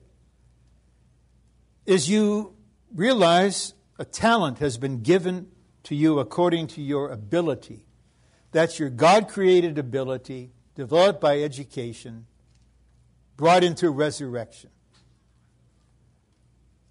is 1.85 2.09
you 2.09 2.55
realize 2.93 3.73
a 3.99 4.05
talent 4.05 4.59
has 4.59 4.77
been 4.77 5.01
given 5.01 5.47
to 5.83 5.95
you 5.95 6.19
according 6.19 6.67
to 6.67 6.81
your 6.81 7.09
ability. 7.09 7.85
That's 8.51 8.79
your 8.79 8.89
God 8.89 9.27
created 9.27 9.77
ability, 9.77 10.51
developed 10.75 11.19
by 11.19 11.41
education, 11.41 12.25
brought 13.35 13.63
into 13.63 13.89
resurrection. 13.89 14.69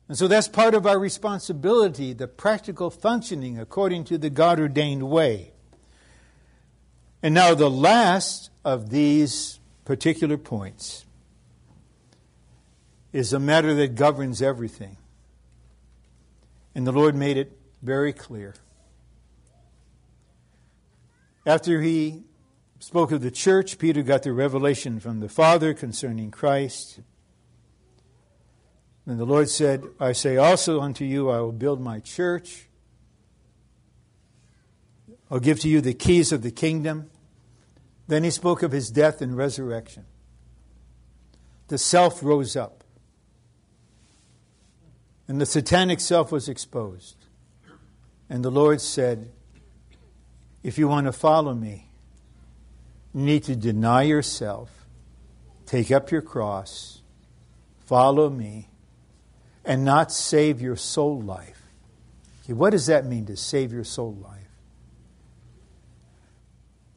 And 0.09 0.19
so 0.19 0.29
that's 0.29 0.49
part 0.49 0.75
of 0.75 0.87
our 0.87 0.99
responsibility, 0.99 2.13
the 2.13 2.29
practical 2.29 2.91
functioning 2.91 3.59
according 3.59 4.05
to 4.05 4.19
the 4.19 4.29
God 4.29 4.61
ordained 4.61 5.09
way. 5.09 5.53
And 7.23 7.35
now, 7.35 7.55
the 7.55 7.71
last 7.71 8.51
of 8.65 8.91
these 8.91 9.61
particular 9.85 10.37
points 10.37 11.07
is 13.13 13.33
a 13.33 13.39
matter 13.39 13.75
that 13.75 13.95
governs 13.95 14.41
everything. 14.41 14.97
And 16.75 16.87
the 16.87 16.93
Lord 16.93 17.15
made 17.15 17.37
it 17.37 17.59
very 17.83 18.13
clear. 18.13 18.55
After 21.45 21.83
he 21.83 22.23
spoke 22.79 23.13
of 23.13 23.21
the 23.21 23.31
church, 23.31 23.79
Peter 23.79 24.03
got 24.03 24.23
the 24.23 24.33
revelation 24.33 25.01
from 25.01 25.21
the 25.21 25.29
Father 25.29 25.75
concerning 25.75 26.31
Christ. 26.31 27.01
And 29.07 29.19
the 29.19 29.25
Lord 29.25 29.49
said, 29.49 29.85
I 29.99 30.13
say 30.13 30.37
also 30.37 30.81
unto 30.81 31.05
you, 31.05 31.29
I 31.29 31.41
will 31.41 31.53
build 31.53 31.81
my 31.81 32.01
church. 32.01 32.69
I'll 35.31 35.41
give 35.41 35.61
to 35.61 35.69
you 35.69 35.81
the 35.81 35.95
keys 35.95 36.31
of 36.31 36.43
the 36.43 36.51
kingdom. 36.51 37.11
Then 38.07 38.23
he 38.23 38.31
spoke 38.31 38.63
of 38.63 38.73
his 38.73 38.91
death 38.91 39.21
and 39.21 39.37
resurrection. 39.37 40.05
The 41.69 41.79
self 41.79 42.23
rose 42.23 42.55
up, 42.55 42.82
and 45.33 45.41
the 45.41 45.47
satanic 45.47 45.99
self 45.99 46.31
was 46.31 46.47
exposed. 46.47 47.17
And 48.29 48.45
the 48.45 48.51
Lord 48.51 48.83
said, 48.83 49.31
If 50.63 50.77
you 50.77 50.89
want 50.89 51.07
to 51.07 51.13
follow 51.13 51.55
me, 51.55 51.89
you 53.15 53.23
need 53.23 53.45
to 53.45 53.57
deny 53.57 54.03
yourself, 54.03 54.71
take 55.65 55.91
up 55.91 56.11
your 56.11 56.21
cross, 56.21 57.01
follow 57.87 58.29
me 58.29 58.69
and 59.65 59.87
not 59.87 60.13
save 60.13 60.61
your 60.61 60.77
soul 60.77 61.23
life. 61.23 61.63
Okay, 62.45 62.53
what 62.53 62.69
does 62.69 62.85
that 62.89 63.07
mean 63.07 63.25
to 63.25 63.37
save 63.39 63.73
your 63.73 63.85
soul 63.85 64.13
life? 64.13 64.51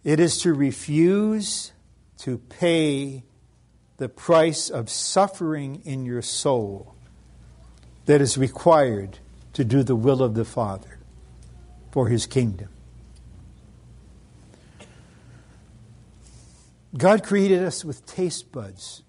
It 0.03 0.19
is 0.19 0.39
to 0.39 0.53
refuse 0.53 1.71
to 2.17 2.37
pay 2.37 3.23
the 3.95 4.09
price 4.09 4.69
of 4.69 4.89
suffering 4.89 5.81
in 5.85 6.03
your 6.03 6.21
soul 6.21 6.94
that 8.05 8.21
is 8.21 8.37
required 8.37 9.19
to 9.53 9.63
do 9.63 9.83
the 9.83 9.95
will 9.95 10.21
of 10.21 10.33
the 10.33 10.45
Father 10.45 10.99
for 11.91 12.07
his 12.07 12.25
kingdom. 12.25 12.69
God 16.97 17.23
created 17.23 17.61
us 17.63 17.83
with 17.83 18.05
taste 18.05 18.51
buds. 18.51 19.03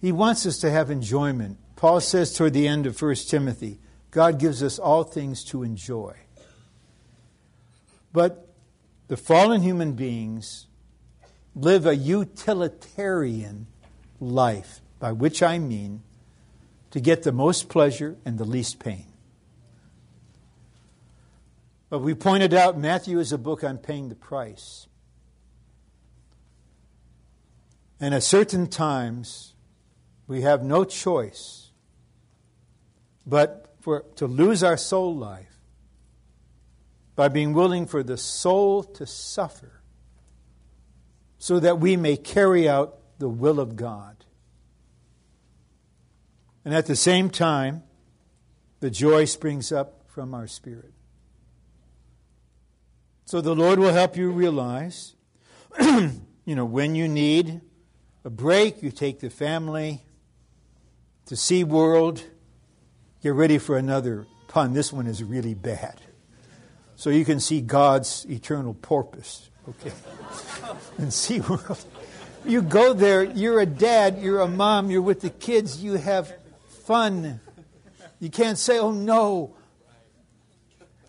He 0.00 0.12
wants 0.12 0.46
us 0.46 0.58
to 0.58 0.70
have 0.70 0.90
enjoyment 0.90 1.58
Paul 1.84 2.00
says 2.00 2.32
toward 2.32 2.54
the 2.54 2.66
end 2.66 2.86
of 2.86 3.00
1 3.00 3.14
Timothy, 3.28 3.78
God 4.10 4.38
gives 4.38 4.62
us 4.62 4.78
all 4.78 5.04
things 5.04 5.44
to 5.44 5.62
enjoy. 5.62 6.14
But 8.10 8.48
the 9.08 9.18
fallen 9.18 9.60
human 9.60 9.92
beings 9.92 10.66
live 11.54 11.84
a 11.84 11.94
utilitarian 11.94 13.66
life, 14.20 14.80
by 14.98 15.12
which 15.12 15.42
I 15.42 15.58
mean 15.58 16.02
to 16.94 17.00
get 17.00 17.24
the 17.24 17.32
most 17.32 17.68
pleasure 17.68 18.16
and 18.24 18.38
the 18.38 18.44
least 18.44 18.78
pain. 18.78 19.06
But 21.90 21.98
we 21.98 22.14
pointed 22.14 22.54
out 22.54 22.78
Matthew 22.78 23.18
is 23.18 23.32
a 23.32 23.36
book 23.36 23.64
on 23.64 23.78
paying 23.78 24.10
the 24.10 24.14
price. 24.14 24.86
And 27.98 28.14
at 28.14 28.22
certain 28.22 28.68
times, 28.68 29.54
we 30.28 30.42
have 30.42 30.62
no 30.62 30.84
choice 30.84 31.72
but 33.26 33.74
for, 33.80 34.04
to 34.14 34.28
lose 34.28 34.62
our 34.62 34.76
soul 34.76 35.16
life 35.16 35.58
by 37.16 37.26
being 37.26 37.54
willing 37.54 37.86
for 37.86 38.04
the 38.04 38.16
soul 38.16 38.84
to 38.84 39.04
suffer 39.04 39.80
so 41.38 41.58
that 41.58 41.80
we 41.80 41.96
may 41.96 42.16
carry 42.16 42.68
out 42.68 43.00
the 43.18 43.28
will 43.28 43.58
of 43.58 43.74
God. 43.74 44.23
And 46.64 46.74
at 46.74 46.86
the 46.86 46.96
same 46.96 47.30
time, 47.30 47.82
the 48.80 48.90
joy 48.90 49.24
springs 49.26 49.72
up 49.72 50.04
from 50.08 50.34
our 50.34 50.46
spirit. 50.46 50.92
So 53.26 53.40
the 53.40 53.54
Lord 53.54 53.78
will 53.78 53.92
help 53.92 54.16
you 54.16 54.30
realize, 54.30 55.14
you 55.80 56.20
know, 56.46 56.64
when 56.64 56.94
you 56.94 57.08
need 57.08 57.60
a 58.24 58.30
break, 58.30 58.82
you 58.82 58.90
take 58.90 59.20
the 59.20 59.30
family 59.30 60.02
to 61.26 61.34
SeaWorld 61.34 62.22
Get 63.24 63.32
ready 63.32 63.56
for 63.56 63.78
another 63.78 64.26
pun. 64.48 64.74
This 64.74 64.92
one 64.92 65.06
is 65.06 65.24
really 65.24 65.54
bad. 65.54 65.98
So 66.94 67.08
you 67.08 67.24
can 67.24 67.40
see 67.40 67.62
God's 67.62 68.26
eternal 68.28 68.74
porpoise. 68.74 69.48
Okay. 69.66 69.92
and 70.98 71.10
see 71.10 71.40
you 72.44 72.60
go 72.60 72.92
there, 72.92 73.24
you're 73.24 73.60
a 73.60 73.66
dad, 73.66 74.18
you're 74.20 74.42
a 74.42 74.46
mom, 74.46 74.90
you're 74.90 75.00
with 75.00 75.22
the 75.22 75.30
kids, 75.30 75.82
you 75.82 75.94
have 75.94 76.34
fun. 76.86 77.40
You 78.20 78.30
can't 78.30 78.58
say, 78.58 78.78
oh 78.78 78.92
no. 78.92 79.56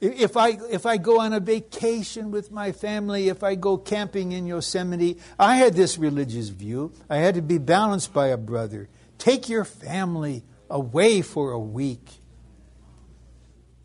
If 0.01 0.35
I, 0.37 0.57
if 0.69 0.85
I 0.85 0.97
go 0.97 1.21
on 1.21 1.33
a 1.33 1.39
vacation 1.39 2.29
with 2.31 2.51
my 2.51 2.71
family, 2.71 3.29
if 3.29 3.43
I 3.43 3.55
go 3.55 3.77
camping 3.77 4.33
in 4.33 4.45
Yosemite, 4.45 5.17
I 5.39 5.55
had 5.55 5.73
this 5.73 5.97
religious 5.97 6.49
view. 6.49 6.91
I 7.09 7.17
had 7.17 7.35
to 7.35 7.41
be 7.41 7.57
balanced 7.57 8.13
by 8.13 8.27
a 8.27 8.37
brother. 8.37 8.89
Take 9.17 9.49
your 9.49 9.63
family 9.63 10.43
away 10.69 11.21
for 11.21 11.51
a 11.51 11.59
week. 11.59 12.09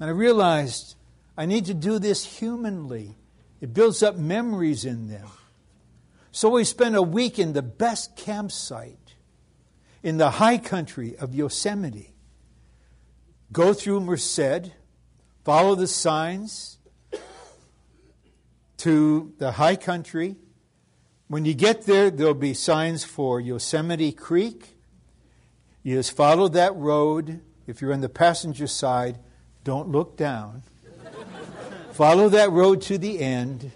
And 0.01 0.11
I 0.11 0.13
realized 0.13 0.97
I 1.37 1.47
need 1.47 1.67
to 1.67 1.75
do 1.75 1.99
this 1.99 2.25
humanly. 2.25 3.17
It 3.61 3.73
builds 3.73 4.03
up 4.03 4.17
memories 4.17 4.85
in 4.85 5.09
them. 5.09 5.29
So 6.33 6.51
we 6.51 6.65
spent 6.65 6.97
a 6.97 7.03
week 7.03 7.39
in 7.39 7.53
the 7.53 7.63
best 7.63 8.17
campsite 8.17 9.10
in 10.03 10.17
the 10.17 10.31
high 10.31 10.59
country 10.59 11.17
of 11.17 11.35
Yosemite. 11.35 12.15
Go 13.53 13.73
through 13.73 14.01
Merced, 14.01 14.73
follow 15.45 15.75
the 15.75 15.87
signs 15.87 16.79
to 18.79 19.33
the 19.39 19.53
high 19.53 19.77
country. 19.77 20.37
When 21.29 21.45
you 21.45 21.55
get 21.55 21.87
there, 21.87 22.11
there'll 22.11 22.35
be 22.35 22.55
signs 22.55 23.05
for 23.05 23.41
Yosemite 23.41 24.13
Creek 24.13 24.77
you 25.83 25.97
just 25.97 26.15
follow 26.15 26.49
that 26.49 26.77
road. 26.77 27.41
If 27.67 27.81
you're 27.81 27.93
on 27.93 28.03
the 28.03 28.09
passenger 28.11 28.67
side, 28.67 29.19
don't 29.65 29.89
look 29.89 30.17
down. 30.17 30.63
follow 31.93 32.29
that 32.29 32.51
road 32.51 32.83
to 32.83 32.99
the 32.99 33.21
end. 33.21 33.71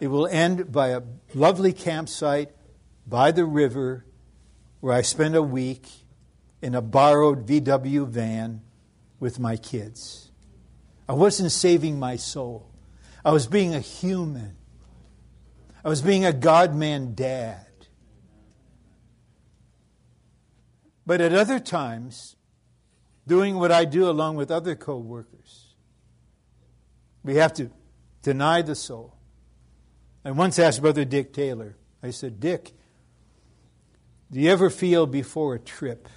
It 0.00 0.08
will 0.08 0.26
end 0.26 0.72
by 0.72 0.88
a 0.88 1.02
lovely 1.34 1.72
campsite 1.72 2.50
by 3.06 3.30
the 3.30 3.44
river 3.44 4.04
where 4.80 4.94
I 4.94 5.02
spent 5.02 5.34
a 5.34 5.42
week 5.42 5.88
in 6.62 6.74
a 6.74 6.82
borrowed 6.82 7.46
VW 7.46 8.06
van 8.06 8.62
with 9.18 9.38
my 9.38 9.56
kids. 9.56 10.30
I 11.08 11.12
wasn't 11.12 11.52
saving 11.52 11.98
my 11.98 12.16
soul, 12.16 12.70
I 13.24 13.32
was 13.32 13.46
being 13.46 13.74
a 13.74 13.80
human, 13.80 14.56
I 15.84 15.88
was 15.88 16.02
being 16.02 16.24
a 16.24 16.32
God 16.32 16.74
man 16.74 17.14
dad. 17.14 17.62
But 21.06 21.20
at 21.20 21.32
other 21.32 21.60
times, 21.60 22.34
doing 23.26 23.56
what 23.56 23.70
I 23.70 23.84
do 23.84 24.10
along 24.10 24.34
with 24.36 24.50
other 24.50 24.74
co 24.74 24.98
workers, 24.98 25.74
we 27.22 27.36
have 27.36 27.52
to 27.54 27.70
deny 28.22 28.62
the 28.62 28.74
soul. 28.74 29.16
I 30.24 30.32
once 30.32 30.58
asked 30.58 30.82
Brother 30.82 31.04
Dick 31.04 31.32
Taylor, 31.32 31.76
I 32.02 32.10
said, 32.10 32.40
Dick, 32.40 32.72
do 34.36 34.42
you 34.42 34.50
ever 34.50 34.68
feel 34.68 35.06
before 35.06 35.54
a 35.54 35.58
trip, 35.58 36.10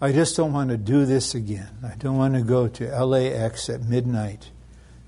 I 0.00 0.12
just 0.12 0.36
don't 0.36 0.52
want 0.52 0.70
to 0.70 0.76
do 0.76 1.04
this 1.04 1.34
again? 1.34 1.68
I 1.82 1.96
don't 1.96 2.16
want 2.16 2.34
to 2.34 2.42
go 2.42 2.68
to 2.68 3.04
LAX 3.04 3.68
at 3.68 3.82
midnight, 3.82 4.52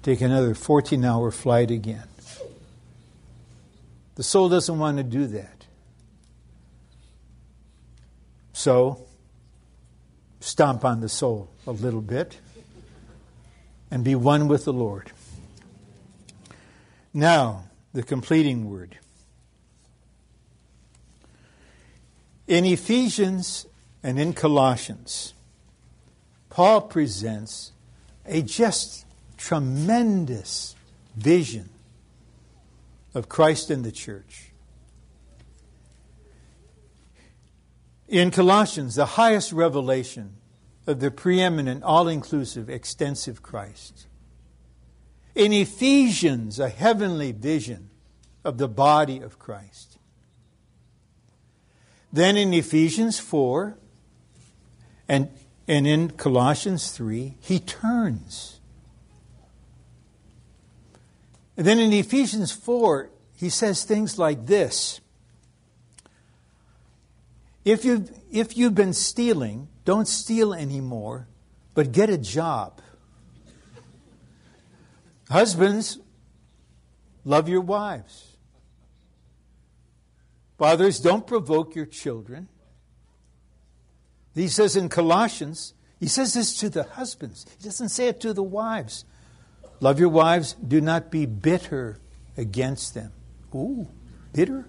take 0.02 0.20
another 0.20 0.56
14 0.56 1.04
hour 1.04 1.30
flight 1.30 1.70
again. 1.70 2.02
The 4.16 4.24
soul 4.24 4.48
doesn't 4.48 4.76
want 4.76 4.96
to 4.96 5.04
do 5.04 5.28
that. 5.28 5.66
So, 8.54 9.06
stomp 10.40 10.84
on 10.84 11.00
the 11.00 11.08
soul 11.08 11.48
a 11.64 11.70
little 11.70 12.02
bit 12.02 12.40
and 13.88 14.02
be 14.02 14.16
one 14.16 14.48
with 14.48 14.64
the 14.64 14.72
Lord. 14.72 15.12
Now, 17.14 17.66
the 17.92 18.02
completing 18.02 18.68
word. 18.68 18.98
In 22.52 22.66
Ephesians 22.66 23.64
and 24.02 24.20
in 24.20 24.34
Colossians, 24.34 25.32
Paul 26.50 26.82
presents 26.82 27.72
a 28.26 28.42
just 28.42 29.06
tremendous 29.38 30.76
vision 31.16 31.70
of 33.14 33.30
Christ 33.30 33.70
and 33.70 33.82
the 33.82 33.90
church. 33.90 34.52
In 38.06 38.30
Colossians, 38.30 38.96
the 38.96 39.06
highest 39.06 39.54
revelation 39.54 40.34
of 40.86 41.00
the 41.00 41.10
preeminent, 41.10 41.82
all 41.82 42.06
inclusive, 42.06 42.68
extensive 42.68 43.42
Christ. 43.42 44.08
In 45.34 45.54
Ephesians, 45.54 46.60
a 46.60 46.68
heavenly 46.68 47.32
vision 47.32 47.88
of 48.44 48.58
the 48.58 48.68
body 48.68 49.20
of 49.20 49.38
Christ. 49.38 49.91
Then 52.12 52.36
in 52.36 52.52
Ephesians 52.52 53.18
4 53.18 53.78
and, 55.08 55.30
and 55.66 55.86
in 55.86 56.10
Colossians 56.10 56.90
3, 56.90 57.36
he 57.40 57.58
turns. 57.58 58.60
And 61.56 61.66
then 61.66 61.78
in 61.78 61.92
Ephesians 61.92 62.52
4, 62.52 63.10
he 63.36 63.48
says 63.48 63.84
things 63.84 64.18
like 64.18 64.46
this 64.46 65.00
If 67.64 67.84
you've, 67.84 68.10
if 68.30 68.56
you've 68.56 68.74
been 68.74 68.92
stealing, 68.92 69.68
don't 69.84 70.06
steal 70.06 70.52
anymore, 70.52 71.28
but 71.74 71.92
get 71.92 72.10
a 72.10 72.18
job. 72.18 72.80
Husbands, 75.30 75.98
love 77.24 77.48
your 77.48 77.62
wives. 77.62 78.31
Fathers, 80.62 81.00
don't 81.00 81.26
provoke 81.26 81.74
your 81.74 81.86
children. 81.86 82.46
He 84.32 84.46
says 84.46 84.76
in 84.76 84.88
Colossians, 84.88 85.74
he 85.98 86.06
says 86.06 86.34
this 86.34 86.56
to 86.60 86.70
the 86.70 86.84
husbands. 86.84 87.46
He 87.58 87.64
doesn't 87.64 87.88
say 87.88 88.06
it 88.06 88.20
to 88.20 88.32
the 88.32 88.44
wives. 88.44 89.04
Love 89.80 89.98
your 89.98 90.08
wives, 90.08 90.52
do 90.52 90.80
not 90.80 91.10
be 91.10 91.26
bitter 91.26 91.98
against 92.36 92.94
them. 92.94 93.10
Ooh, 93.52 93.88
bitter? 94.32 94.68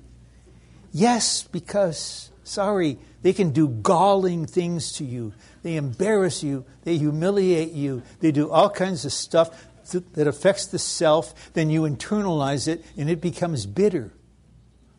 Yes, 0.92 1.44
because, 1.44 2.32
sorry, 2.44 2.98
they 3.22 3.32
can 3.32 3.52
do 3.52 3.68
galling 3.68 4.48
things 4.48 4.94
to 4.94 5.06
you. 5.06 5.32
They 5.62 5.76
embarrass 5.76 6.42
you, 6.42 6.66
they 6.86 6.98
humiliate 6.98 7.74
you, 7.74 8.02
they 8.20 8.32
do 8.32 8.50
all 8.50 8.72
kinds 8.72 9.06
of 9.06 9.14
stuff 9.14 9.68
that 10.14 10.26
affects 10.26 10.66
the 10.66 10.80
self. 10.80 11.54
Then 11.54 11.70
you 11.70 11.84
internalize 11.84 12.68
it 12.68 12.84
and 12.98 13.12
it 13.12 13.22
becomes 13.22 13.68
bitter. 13.68 14.12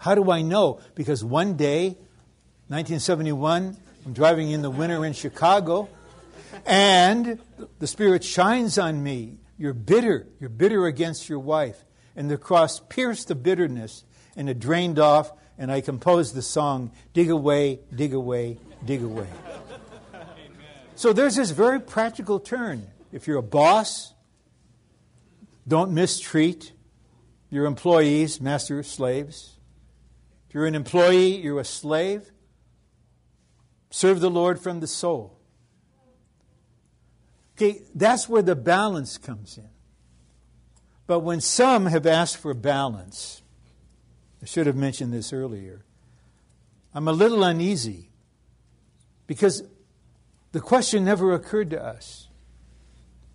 How 0.04 0.14
do 0.14 0.30
I 0.30 0.42
know? 0.42 0.80
Because 0.94 1.24
one 1.24 1.56
day, 1.56 1.96
1971, 2.68 3.74
I'm 4.04 4.12
driving 4.12 4.50
in 4.50 4.60
the 4.60 4.68
winter 4.68 5.02
in 5.02 5.14
Chicago, 5.14 5.88
and 6.66 7.38
the 7.78 7.86
Spirit 7.86 8.22
shines 8.22 8.76
on 8.76 9.02
me. 9.02 9.38
You're 9.56 9.72
bitter. 9.72 10.26
You're 10.38 10.50
bitter 10.50 10.84
against 10.84 11.30
your 11.30 11.38
wife. 11.38 11.82
And 12.14 12.30
the 12.30 12.36
cross 12.36 12.80
pierced 12.80 13.28
the 13.28 13.34
bitterness, 13.34 14.04
and 14.36 14.50
it 14.50 14.58
drained 14.58 14.98
off, 14.98 15.32
and 15.56 15.72
I 15.72 15.80
composed 15.80 16.34
the 16.34 16.42
song, 16.42 16.92
Dig 17.14 17.30
Away, 17.30 17.80
Dig 17.94 18.12
Away, 18.12 18.58
Dig 18.84 19.02
Away. 19.02 19.28
So 20.96 21.14
there's 21.14 21.36
this 21.36 21.50
very 21.50 21.80
practical 21.80 22.40
turn. 22.40 22.88
If 23.10 23.26
you're 23.26 23.38
a 23.38 23.42
boss, 23.42 24.12
don't 25.66 25.92
mistreat 25.92 26.72
your 27.48 27.64
employees, 27.64 28.38
master 28.38 28.82
slaves. 28.82 29.52
You're 30.54 30.66
an 30.66 30.76
employee, 30.76 31.36
you're 31.36 31.58
a 31.58 31.64
slave. 31.64 32.30
Serve 33.90 34.20
the 34.20 34.30
Lord 34.30 34.60
from 34.60 34.78
the 34.78 34.86
soul. 34.86 35.36
Okay, 37.56 37.82
that's 37.94 38.28
where 38.28 38.42
the 38.42 38.56
balance 38.56 39.18
comes 39.18 39.58
in. 39.58 39.68
But 41.06 41.20
when 41.20 41.40
some 41.40 41.86
have 41.86 42.06
asked 42.06 42.36
for 42.36 42.54
balance, 42.54 43.42
I 44.42 44.46
should 44.46 44.66
have 44.66 44.76
mentioned 44.76 45.12
this 45.12 45.32
earlier, 45.32 45.84
I'm 46.94 47.08
a 47.08 47.12
little 47.12 47.42
uneasy 47.42 48.10
because 49.26 49.64
the 50.52 50.60
question 50.60 51.04
never 51.04 51.34
occurred 51.34 51.70
to 51.70 51.82
us. 51.82 52.28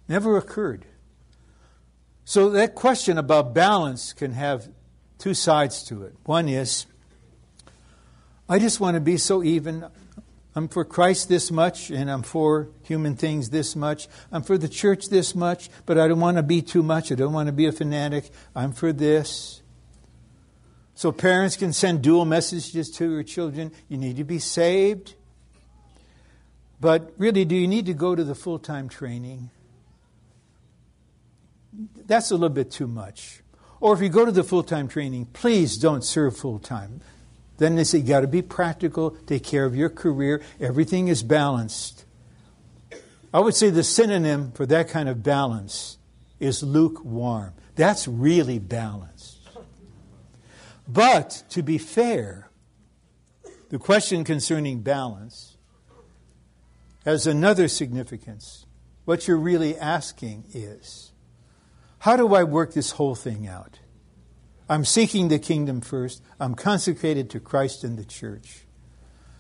Never 0.08 0.38
occurred. 0.38 0.86
So 2.24 2.50
that 2.52 2.76
question 2.76 3.18
about 3.18 3.54
balance 3.54 4.14
can 4.14 4.32
have 4.32 4.70
two 5.18 5.34
sides 5.34 5.84
to 5.86 6.04
it. 6.04 6.16
One 6.24 6.48
is, 6.48 6.86
I 8.50 8.58
just 8.58 8.80
want 8.80 8.96
to 8.96 9.02
be 9.02 9.18
so 9.18 9.44
even. 9.44 9.86
I'm 10.56 10.68
for 10.68 10.84
Christ 10.84 11.30
this 11.30 11.52
much, 11.52 11.92
and 11.92 12.10
I'm 12.10 12.24
for 12.24 12.70
human 12.82 13.16
things 13.16 13.52
this 13.52 13.76
much. 13.76 14.08
I'm 14.32 14.42
for 14.42 14.58
the 14.58 14.68
church 14.68 15.10
this 15.10 15.36
much, 15.36 15.70
but 15.86 16.00
I 16.00 16.08
don't 16.08 16.20
want 16.20 16.38
to 16.38 16.44
be 16.44 16.64
too 16.64 16.82
much. 16.82 17.12
I 17.12 17.16
don't 17.16 17.32
want 17.32 17.46
to 17.46 17.54
be 17.54 17.68
a 17.68 17.72
fanatic. 17.72 18.32
I'm 18.56 18.72
for 18.74 18.92
this. 18.92 19.62
So 20.96 21.12
parents 21.12 21.56
can 21.56 21.72
send 21.72 22.02
dual 22.02 22.26
messages 22.26 22.90
to 22.92 23.10
your 23.10 23.24
children. 23.24 23.72
You 23.88 23.98
need 23.98 24.18
to 24.18 24.24
be 24.24 24.40
saved. 24.40 25.14
But 26.82 27.14
really, 27.18 27.46
do 27.46 27.56
you 27.56 27.68
need 27.68 27.86
to 27.86 27.94
go 27.94 28.16
to 28.16 28.24
the 28.24 28.36
full 28.36 28.58
time 28.58 28.90
training? 28.90 29.52
That's 32.08 32.32
a 32.32 32.34
little 32.34 32.50
bit 32.50 32.72
too 32.72 32.88
much. 32.88 33.44
Or 33.80 33.94
if 33.94 34.02
you 34.02 34.10
go 34.10 34.26
to 34.26 34.32
the 34.32 34.44
full 34.44 34.64
time 34.64 34.88
training, 34.88 35.28
please 35.28 35.78
don't 35.78 36.04
serve 36.04 36.36
full 36.36 36.58
time. 36.58 37.02
Then 37.60 37.76
they 37.76 37.84
say, 37.84 38.00
you 38.00 38.06
got 38.06 38.22
to 38.22 38.28
be 38.28 38.42
practical, 38.42 39.12
take 39.28 39.44
care 39.44 39.66
of 39.66 39.76
your 39.76 39.90
career, 39.90 40.42
everything 40.60 41.10
is 41.10 41.24
balanced. 41.24 42.06
I 43.34 43.40
would 43.40 43.54
say 43.54 43.70
the 43.70 43.84
synonym 43.84 44.52
for 44.54 44.66
that 44.66 44.90
kind 44.90 45.08
of 45.08 45.22
balance 45.22 45.98
is 46.40 46.64
lukewarm. 46.64 47.54
That's 47.76 48.08
really 48.08 48.60
balanced. 48.60 49.38
But 50.88 51.44
to 51.50 51.62
be 51.62 51.78
fair, 51.78 52.50
the 53.70 53.78
question 53.78 54.24
concerning 54.24 54.82
balance 54.82 55.58
has 57.06 57.28
another 57.28 57.68
significance. 57.68 58.66
What 59.06 59.28
you're 59.28 59.38
really 59.38 59.78
asking 59.78 60.46
is 60.54 61.12
how 62.00 62.16
do 62.16 62.34
I 62.34 62.44
work 62.44 62.74
this 62.74 62.92
whole 62.92 63.16
thing 63.16 63.48
out? 63.48 63.80
I'm 64.70 64.86
seeking 64.86 65.30
the 65.30 65.40
kingdom 65.40 65.82
first. 65.82 66.22
I'm 66.40 66.54
consecrated 66.54 67.30
to 67.32 67.40
Christ 67.40 67.84
and 67.84 67.98
the 67.98 68.06
church. 68.06 68.66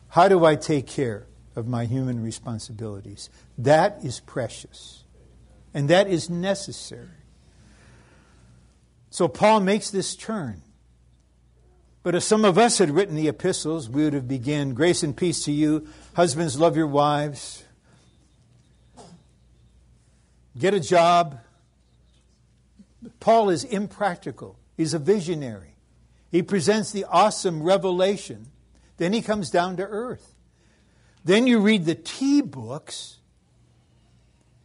How 0.09 0.27
do 0.27 0.43
I 0.43 0.55
take 0.55 0.87
care 0.87 1.27
of 1.55 1.67
my 1.67 1.85
human 1.85 2.23
responsibilities? 2.23 3.29
That 3.57 4.03
is 4.03 4.19
precious. 4.19 5.03
And 5.73 5.87
that 5.89 6.07
is 6.07 6.29
necessary. 6.29 7.09
So 9.11 9.27
Paul 9.27 9.59
makes 9.59 9.91
this 9.91 10.15
turn. 10.15 10.63
But 12.01 12.15
if 12.15 12.23
some 12.23 12.43
of 12.43 12.57
us 12.57 12.79
had 12.79 12.89
written 12.89 13.15
the 13.15 13.27
epistles, 13.27 13.87
we 13.87 14.03
would 14.03 14.13
have 14.13 14.27
begun 14.27 14.73
grace 14.73 15.03
and 15.03 15.15
peace 15.15 15.43
to 15.43 15.51
you. 15.51 15.87
Husbands, 16.15 16.59
love 16.59 16.75
your 16.75 16.87
wives. 16.87 17.63
Get 20.57 20.73
a 20.73 20.79
job. 20.79 21.39
Paul 23.19 23.49
is 23.49 23.63
impractical. 23.63 24.57
He's 24.79 24.93
a 24.93 24.99
visionary. 24.99 25.75
He 26.31 26.41
presents 26.41 26.93
the 26.93 27.03
awesome 27.03 27.63
revelation. 27.63 28.45
Then 28.95 29.11
he 29.11 29.21
comes 29.21 29.49
down 29.49 29.75
to 29.75 29.83
earth. 29.83 30.35
Then 31.25 31.47
you 31.47 31.59
read 31.59 31.83
the 31.83 31.95
T 31.95 32.39
books. 32.39 33.17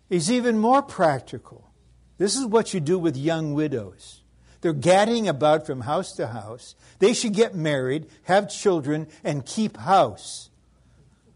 He's 0.08 0.30
even 0.30 0.56
more 0.56 0.82
practical. 0.82 1.68
This 2.16 2.36
is 2.36 2.46
what 2.46 2.72
you 2.72 2.78
do 2.78 2.96
with 2.96 3.16
young 3.16 3.54
widows. 3.54 4.20
They're 4.60 4.72
gadding 4.72 5.26
about 5.26 5.66
from 5.66 5.80
house 5.80 6.12
to 6.12 6.28
house. 6.28 6.76
They 7.00 7.12
should 7.12 7.34
get 7.34 7.56
married, 7.56 8.06
have 8.22 8.48
children, 8.48 9.08
and 9.24 9.44
keep 9.44 9.76
house. 9.78 10.48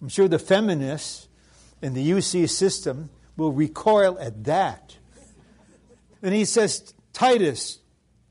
I'm 0.01 0.09
sure 0.09 0.29
the 0.29 0.39
feminists 0.39 1.27
in 1.83 1.95
the 1.95 2.11
UC 2.13 2.49
system 2.49 3.11
will 3.37 3.51
recoil 3.51 4.17
at 4.21 4.45
that. 4.45 4.99
And 6.23 6.33
he 6.33 6.45
says, 6.45 6.95
Titus, 7.13 7.81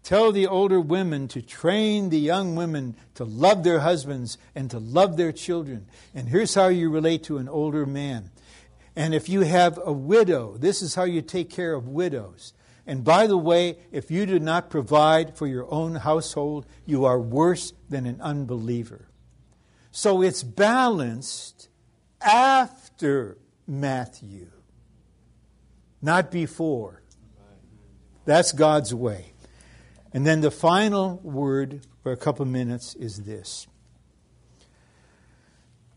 Tell 0.07 0.31
the 0.31 0.47
older 0.47 0.79
women 0.79 1.27
to 1.27 1.41
train 1.41 2.11
the 2.11 2.17
young 2.17 2.55
women 2.55 2.95
to 3.15 3.25
love 3.25 3.65
their 3.65 3.81
husbands 3.81 4.37
and 4.55 4.71
to 4.71 4.79
love 4.79 5.17
their 5.17 5.33
children. 5.33 5.85
And 6.15 6.29
here's 6.29 6.55
how 6.55 6.69
you 6.69 6.89
relate 6.89 7.23
to 7.23 7.39
an 7.39 7.49
older 7.49 7.85
man. 7.85 8.31
And 8.95 9.13
if 9.13 9.27
you 9.27 9.41
have 9.41 9.77
a 9.83 9.91
widow, 9.91 10.55
this 10.55 10.81
is 10.81 10.95
how 10.95 11.03
you 11.03 11.21
take 11.21 11.49
care 11.49 11.73
of 11.73 11.89
widows. 11.89 12.53
And 12.85 13.03
by 13.03 13.27
the 13.27 13.37
way, 13.37 13.79
if 13.91 14.09
you 14.09 14.25
do 14.25 14.39
not 14.39 14.69
provide 14.69 15.35
for 15.35 15.45
your 15.45 15.69
own 15.69 15.95
household, 15.95 16.65
you 16.85 17.03
are 17.03 17.19
worse 17.19 17.73
than 17.89 18.05
an 18.05 18.21
unbeliever. 18.21 19.09
So 19.91 20.21
it's 20.21 20.41
balanced 20.41 21.67
after 22.21 23.37
Matthew, 23.67 24.51
not 26.01 26.31
before. 26.31 27.01
That's 28.23 28.53
God's 28.53 28.93
way. 28.93 29.33
And 30.17 30.25
then 30.25 30.41
the 30.41 30.49
final 30.49 31.19
word 31.21 31.85
for 32.01 32.11
a 32.11 32.17
couple 32.17 32.43
minutes 32.45 32.95
is 32.95 33.21
this. 33.21 33.67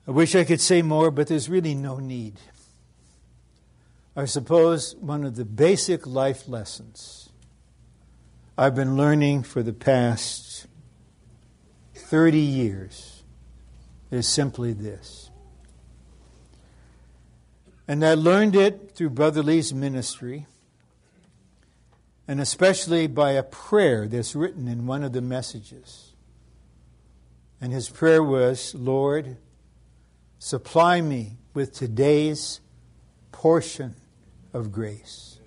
I 0.06 0.10
wish 0.10 0.34
I 0.34 0.44
could 0.44 0.60
say 0.60 0.82
more, 0.82 1.10
but 1.10 1.28
there's 1.28 1.48
really 1.48 1.74
no 1.74 2.00
need. 2.00 2.34
I 4.14 4.26
suppose 4.26 4.94
one 4.96 5.24
of 5.24 5.36
the 5.36 5.46
basic 5.46 6.06
life 6.06 6.46
lessons 6.46 7.30
I've 8.58 8.74
been 8.74 8.94
learning 8.94 9.44
for 9.44 9.62
the 9.62 9.72
past 9.72 10.66
30 11.94 12.40
years 12.40 13.22
is 14.10 14.28
simply 14.28 14.74
this. 14.74 15.30
And 17.88 18.04
I 18.04 18.12
learned 18.12 18.54
it 18.54 18.94
through 18.94 19.10
Brother 19.10 19.42
Lee's 19.42 19.72
ministry 19.72 20.46
and 22.30 22.40
especially 22.40 23.08
by 23.08 23.32
a 23.32 23.42
prayer 23.42 24.06
that's 24.06 24.36
written 24.36 24.68
in 24.68 24.86
one 24.86 25.02
of 25.02 25.12
the 25.12 25.20
messages. 25.20 26.12
And 27.60 27.72
his 27.72 27.88
prayer 27.88 28.22
was, 28.22 28.72
Lord, 28.72 29.36
supply 30.38 31.00
me 31.00 31.38
with 31.54 31.72
today's 31.72 32.60
portion 33.32 33.96
of 34.52 34.70
grace. 34.70 35.40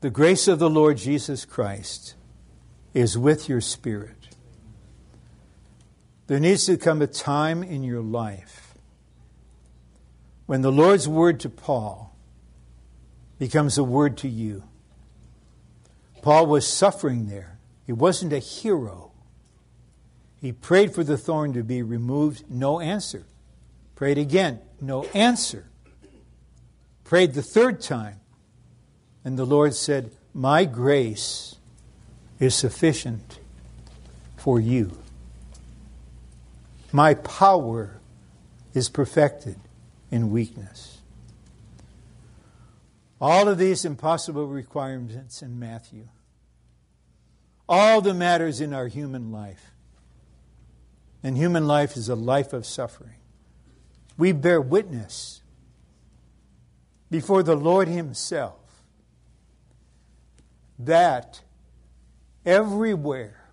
The 0.00 0.08
grace 0.08 0.48
of 0.48 0.58
the 0.58 0.70
Lord 0.70 0.96
Jesus 0.96 1.44
Christ 1.44 2.14
is 2.94 3.18
with 3.18 3.50
your 3.50 3.60
spirit. 3.60 4.28
There 6.26 6.40
needs 6.40 6.64
to 6.64 6.78
come 6.78 7.02
a 7.02 7.06
time 7.06 7.62
in 7.62 7.82
your 7.84 8.00
life 8.00 8.72
when 10.46 10.62
the 10.62 10.72
Lord's 10.72 11.06
word 11.06 11.38
to 11.40 11.50
Paul 11.50 12.14
becomes 13.38 13.78
a 13.78 13.84
word 13.84 14.16
to 14.18 14.28
you. 14.28 14.64
Paul 16.22 16.46
was 16.46 16.66
suffering 16.66 17.28
there. 17.28 17.58
He 17.86 17.92
wasn't 17.92 18.32
a 18.32 18.38
hero. 18.38 19.12
He 20.40 20.52
prayed 20.52 20.94
for 20.94 21.04
the 21.04 21.18
thorn 21.18 21.52
to 21.54 21.62
be 21.62 21.82
removed, 21.82 22.44
no 22.48 22.80
answer. 22.80 23.24
Prayed 23.94 24.18
again, 24.18 24.60
no 24.80 25.04
answer. 25.14 25.66
Prayed 27.04 27.34
the 27.34 27.42
third 27.42 27.80
time, 27.80 28.20
and 29.24 29.38
the 29.38 29.46
Lord 29.46 29.74
said, 29.74 30.12
My 30.34 30.64
grace 30.64 31.56
is 32.38 32.54
sufficient 32.54 33.40
for 34.36 34.60
you. 34.60 34.96
My 36.92 37.14
power 37.14 38.00
is 38.74 38.88
perfected 38.88 39.56
in 40.10 40.30
weakness. 40.30 40.97
All 43.20 43.48
of 43.48 43.58
these 43.58 43.84
impossible 43.84 44.46
requirements 44.46 45.42
in 45.42 45.58
Matthew. 45.58 46.08
All 47.68 48.00
the 48.00 48.14
matters 48.14 48.60
in 48.60 48.72
our 48.72 48.86
human 48.86 49.32
life. 49.32 49.72
And 51.22 51.36
human 51.36 51.66
life 51.66 51.96
is 51.96 52.08
a 52.08 52.14
life 52.14 52.52
of 52.52 52.64
suffering. 52.64 53.16
We 54.16 54.32
bear 54.32 54.60
witness 54.60 55.42
before 57.10 57.42
the 57.42 57.56
Lord 57.56 57.88
Himself 57.88 58.54
that 60.78 61.42
everywhere, 62.46 63.50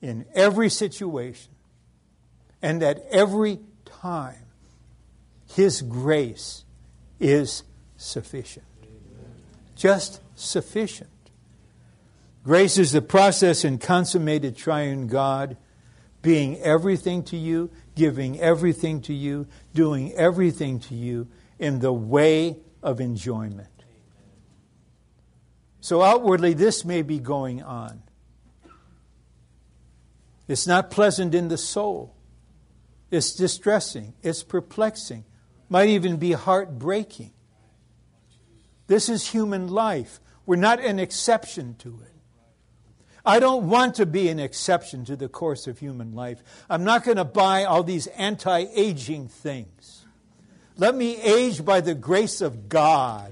in 0.00 0.24
every 0.34 0.68
situation, 0.68 1.52
and 2.62 2.82
at 2.82 3.04
every 3.10 3.58
time, 3.84 4.46
His 5.48 5.82
grace 5.82 6.64
is 7.18 7.64
sufficient. 8.00 8.66
Just 9.76 10.20
sufficient. 10.34 11.10
Grace 12.42 12.78
is 12.78 12.92
the 12.92 13.02
process 13.02 13.64
in 13.64 13.78
consummated 13.78 14.56
triune 14.56 15.06
God 15.06 15.56
being 16.22 16.58
everything 16.60 17.22
to 17.24 17.36
you, 17.36 17.70
giving 17.94 18.40
everything 18.40 19.00
to 19.02 19.14
you, 19.14 19.46
doing 19.74 20.12
everything 20.14 20.80
to 20.80 20.94
you 20.94 21.28
in 21.58 21.80
the 21.80 21.92
way 21.92 22.56
of 22.82 23.00
enjoyment. 23.00 23.68
So 25.80 26.02
outwardly, 26.02 26.54
this 26.54 26.84
may 26.84 27.02
be 27.02 27.18
going 27.18 27.62
on. 27.62 28.02
It's 30.48 30.66
not 30.66 30.90
pleasant 30.90 31.34
in 31.34 31.48
the 31.48 31.58
soul. 31.58 32.14
It's 33.10 33.34
distressing. 33.34 34.14
It's 34.22 34.42
perplexing. 34.42 35.24
Might 35.68 35.90
even 35.90 36.16
be 36.16 36.32
heartbreaking. 36.32 37.32
This 38.90 39.08
is 39.08 39.28
human 39.28 39.68
life. 39.68 40.18
We're 40.46 40.56
not 40.56 40.80
an 40.80 40.98
exception 40.98 41.76
to 41.78 42.00
it. 42.02 42.12
I 43.24 43.38
don't 43.38 43.68
want 43.68 43.94
to 43.94 44.04
be 44.04 44.28
an 44.28 44.40
exception 44.40 45.04
to 45.04 45.14
the 45.14 45.28
course 45.28 45.68
of 45.68 45.78
human 45.78 46.12
life. 46.12 46.42
I'm 46.68 46.82
not 46.82 47.04
going 47.04 47.16
to 47.16 47.24
buy 47.24 47.62
all 47.62 47.84
these 47.84 48.08
anti 48.08 48.66
aging 48.74 49.28
things. 49.28 50.04
Let 50.76 50.96
me 50.96 51.20
age 51.22 51.64
by 51.64 51.80
the 51.80 51.94
grace 51.94 52.40
of 52.40 52.68
God. 52.68 53.30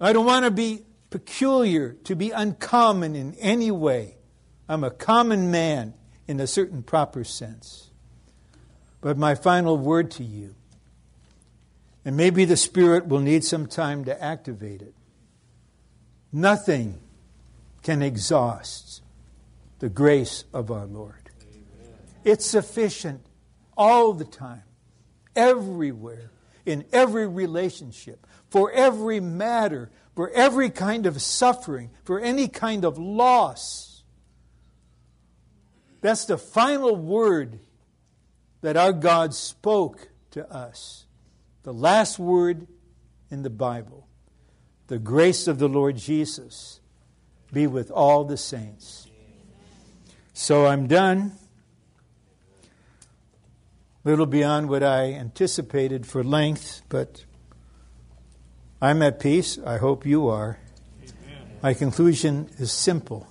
I 0.00 0.12
don't 0.12 0.26
want 0.26 0.44
to 0.44 0.52
be 0.52 0.84
peculiar, 1.10 1.94
to 2.04 2.14
be 2.14 2.30
uncommon 2.30 3.16
in 3.16 3.34
any 3.34 3.72
way. 3.72 4.18
I'm 4.68 4.84
a 4.84 4.92
common 4.92 5.50
man 5.50 5.94
in 6.28 6.38
a 6.38 6.46
certain 6.46 6.84
proper 6.84 7.24
sense. 7.24 7.90
But 9.00 9.18
my 9.18 9.34
final 9.34 9.76
word 9.76 10.12
to 10.12 10.22
you, 10.22 10.54
and 12.08 12.16
maybe 12.16 12.46
the 12.46 12.56
Spirit 12.56 13.06
will 13.06 13.20
need 13.20 13.44
some 13.44 13.66
time 13.66 14.06
to 14.06 14.24
activate 14.24 14.80
it. 14.80 14.94
Nothing 16.32 17.00
can 17.82 18.00
exhaust 18.00 19.02
the 19.80 19.90
grace 19.90 20.44
of 20.54 20.70
our 20.70 20.86
Lord. 20.86 21.28
Amen. 21.42 21.98
It's 22.24 22.46
sufficient 22.46 23.26
all 23.76 24.14
the 24.14 24.24
time, 24.24 24.62
everywhere, 25.36 26.30
in 26.64 26.86
every 26.94 27.28
relationship, 27.28 28.26
for 28.48 28.72
every 28.72 29.20
matter, 29.20 29.90
for 30.16 30.30
every 30.30 30.70
kind 30.70 31.04
of 31.04 31.20
suffering, 31.20 31.90
for 32.04 32.18
any 32.18 32.48
kind 32.48 32.86
of 32.86 32.96
loss. 32.96 34.02
That's 36.00 36.24
the 36.24 36.38
final 36.38 36.96
word 36.96 37.58
that 38.62 38.78
our 38.78 38.94
God 38.94 39.34
spoke 39.34 40.08
to 40.30 40.50
us. 40.50 41.04
The 41.62 41.72
last 41.72 42.18
word 42.18 42.66
in 43.30 43.42
the 43.42 43.50
Bible. 43.50 44.06
The 44.86 44.98
grace 44.98 45.46
of 45.46 45.58
the 45.58 45.68
Lord 45.68 45.96
Jesus 45.96 46.80
be 47.52 47.66
with 47.66 47.90
all 47.90 48.24
the 48.24 48.36
saints. 48.36 49.06
So 50.32 50.66
I'm 50.66 50.86
done. 50.86 51.32
A 54.04 54.08
little 54.08 54.26
beyond 54.26 54.68
what 54.68 54.82
I 54.82 55.12
anticipated 55.12 56.06
for 56.06 56.22
length, 56.22 56.82
but 56.88 57.24
I'm 58.80 59.02
at 59.02 59.18
peace. 59.20 59.58
I 59.58 59.78
hope 59.78 60.06
you 60.06 60.28
are. 60.28 60.58
Amen. 61.02 61.58
My 61.62 61.74
conclusion 61.74 62.48
is 62.58 62.70
simple 62.72 63.26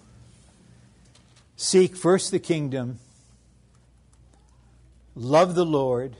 Seek 1.56 1.96
first 1.96 2.30
the 2.30 2.38
kingdom, 2.38 3.00
love 5.16 5.56
the 5.56 5.66
Lord, 5.66 6.16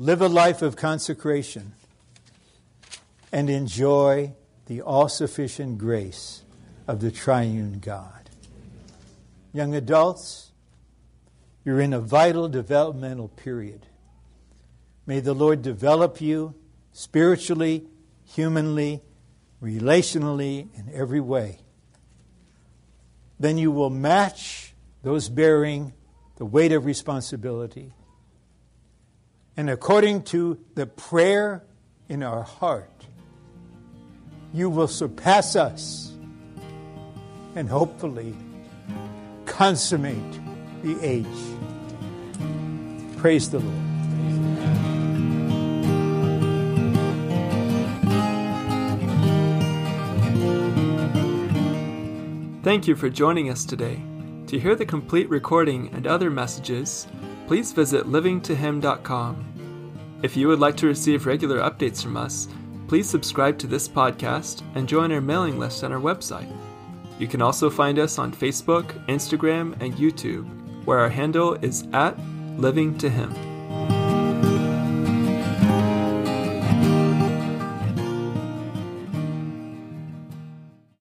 live 0.00 0.22
a 0.22 0.28
life 0.28 0.62
of 0.62 0.76
consecration 0.76 1.72
and 3.32 3.50
enjoy 3.50 4.32
the 4.66 4.80
all 4.80 5.08
sufficient 5.08 5.76
grace 5.76 6.44
of 6.86 7.00
the 7.00 7.10
triune 7.10 7.80
God. 7.80 8.30
Young 9.52 9.74
adults, 9.74 10.52
you're 11.64 11.80
in 11.80 11.92
a 11.92 12.00
vital 12.00 12.48
developmental 12.48 13.26
period. 13.26 13.86
May 15.04 15.18
the 15.18 15.34
Lord 15.34 15.62
develop 15.62 16.20
you 16.20 16.54
spiritually, 16.92 17.84
humanly, 18.24 19.02
relationally, 19.60 20.68
in 20.78 20.88
every 20.94 21.20
way. 21.20 21.58
Then 23.40 23.58
you 23.58 23.72
will 23.72 23.90
match 23.90 24.74
those 25.02 25.28
bearing 25.28 25.92
the 26.36 26.44
weight 26.44 26.70
of 26.70 26.84
responsibility. 26.84 27.92
And 29.58 29.68
according 29.68 30.22
to 30.26 30.56
the 30.76 30.86
prayer 30.86 31.64
in 32.08 32.22
our 32.22 32.44
heart, 32.44 33.06
you 34.54 34.70
will 34.70 34.86
surpass 34.86 35.56
us 35.56 36.12
and 37.56 37.68
hopefully 37.68 38.36
consummate 39.46 40.38
the 40.84 40.96
age. 41.02 41.26
Praise 43.16 43.50
the 43.50 43.58
Lord. 43.58 43.74
Thank 52.62 52.86
you 52.86 52.94
for 52.94 53.10
joining 53.10 53.50
us 53.50 53.64
today. 53.64 54.00
To 54.46 54.60
hear 54.60 54.76
the 54.76 54.86
complete 54.86 55.28
recording 55.28 55.90
and 55.92 56.06
other 56.06 56.30
messages, 56.30 57.08
please 57.48 57.72
visit 57.72 58.04
livingtohim.com. 58.04 60.20
If 60.22 60.36
you 60.36 60.48
would 60.48 60.58
like 60.58 60.76
to 60.76 60.86
receive 60.86 61.24
regular 61.24 61.60
updates 61.60 62.02
from 62.02 62.14
us, 62.14 62.46
please 62.88 63.08
subscribe 63.08 63.58
to 63.60 63.66
this 63.66 63.88
podcast 63.88 64.62
and 64.74 64.86
join 64.86 65.10
our 65.10 65.22
mailing 65.22 65.58
list 65.58 65.82
on 65.82 65.90
our 65.90 65.98
website. 65.98 66.54
You 67.18 67.26
can 67.26 67.40
also 67.40 67.70
find 67.70 67.98
us 67.98 68.18
on 68.18 68.32
Facebook, 68.32 68.84
Instagram, 69.06 69.80
and 69.80 69.94
YouTube, 69.94 70.46
where 70.84 70.98
our 70.98 71.08
handle 71.08 71.54
is 71.54 71.88
at 71.94 72.18
Living 72.58 72.98
to 72.98 73.08
Him. 73.08 73.32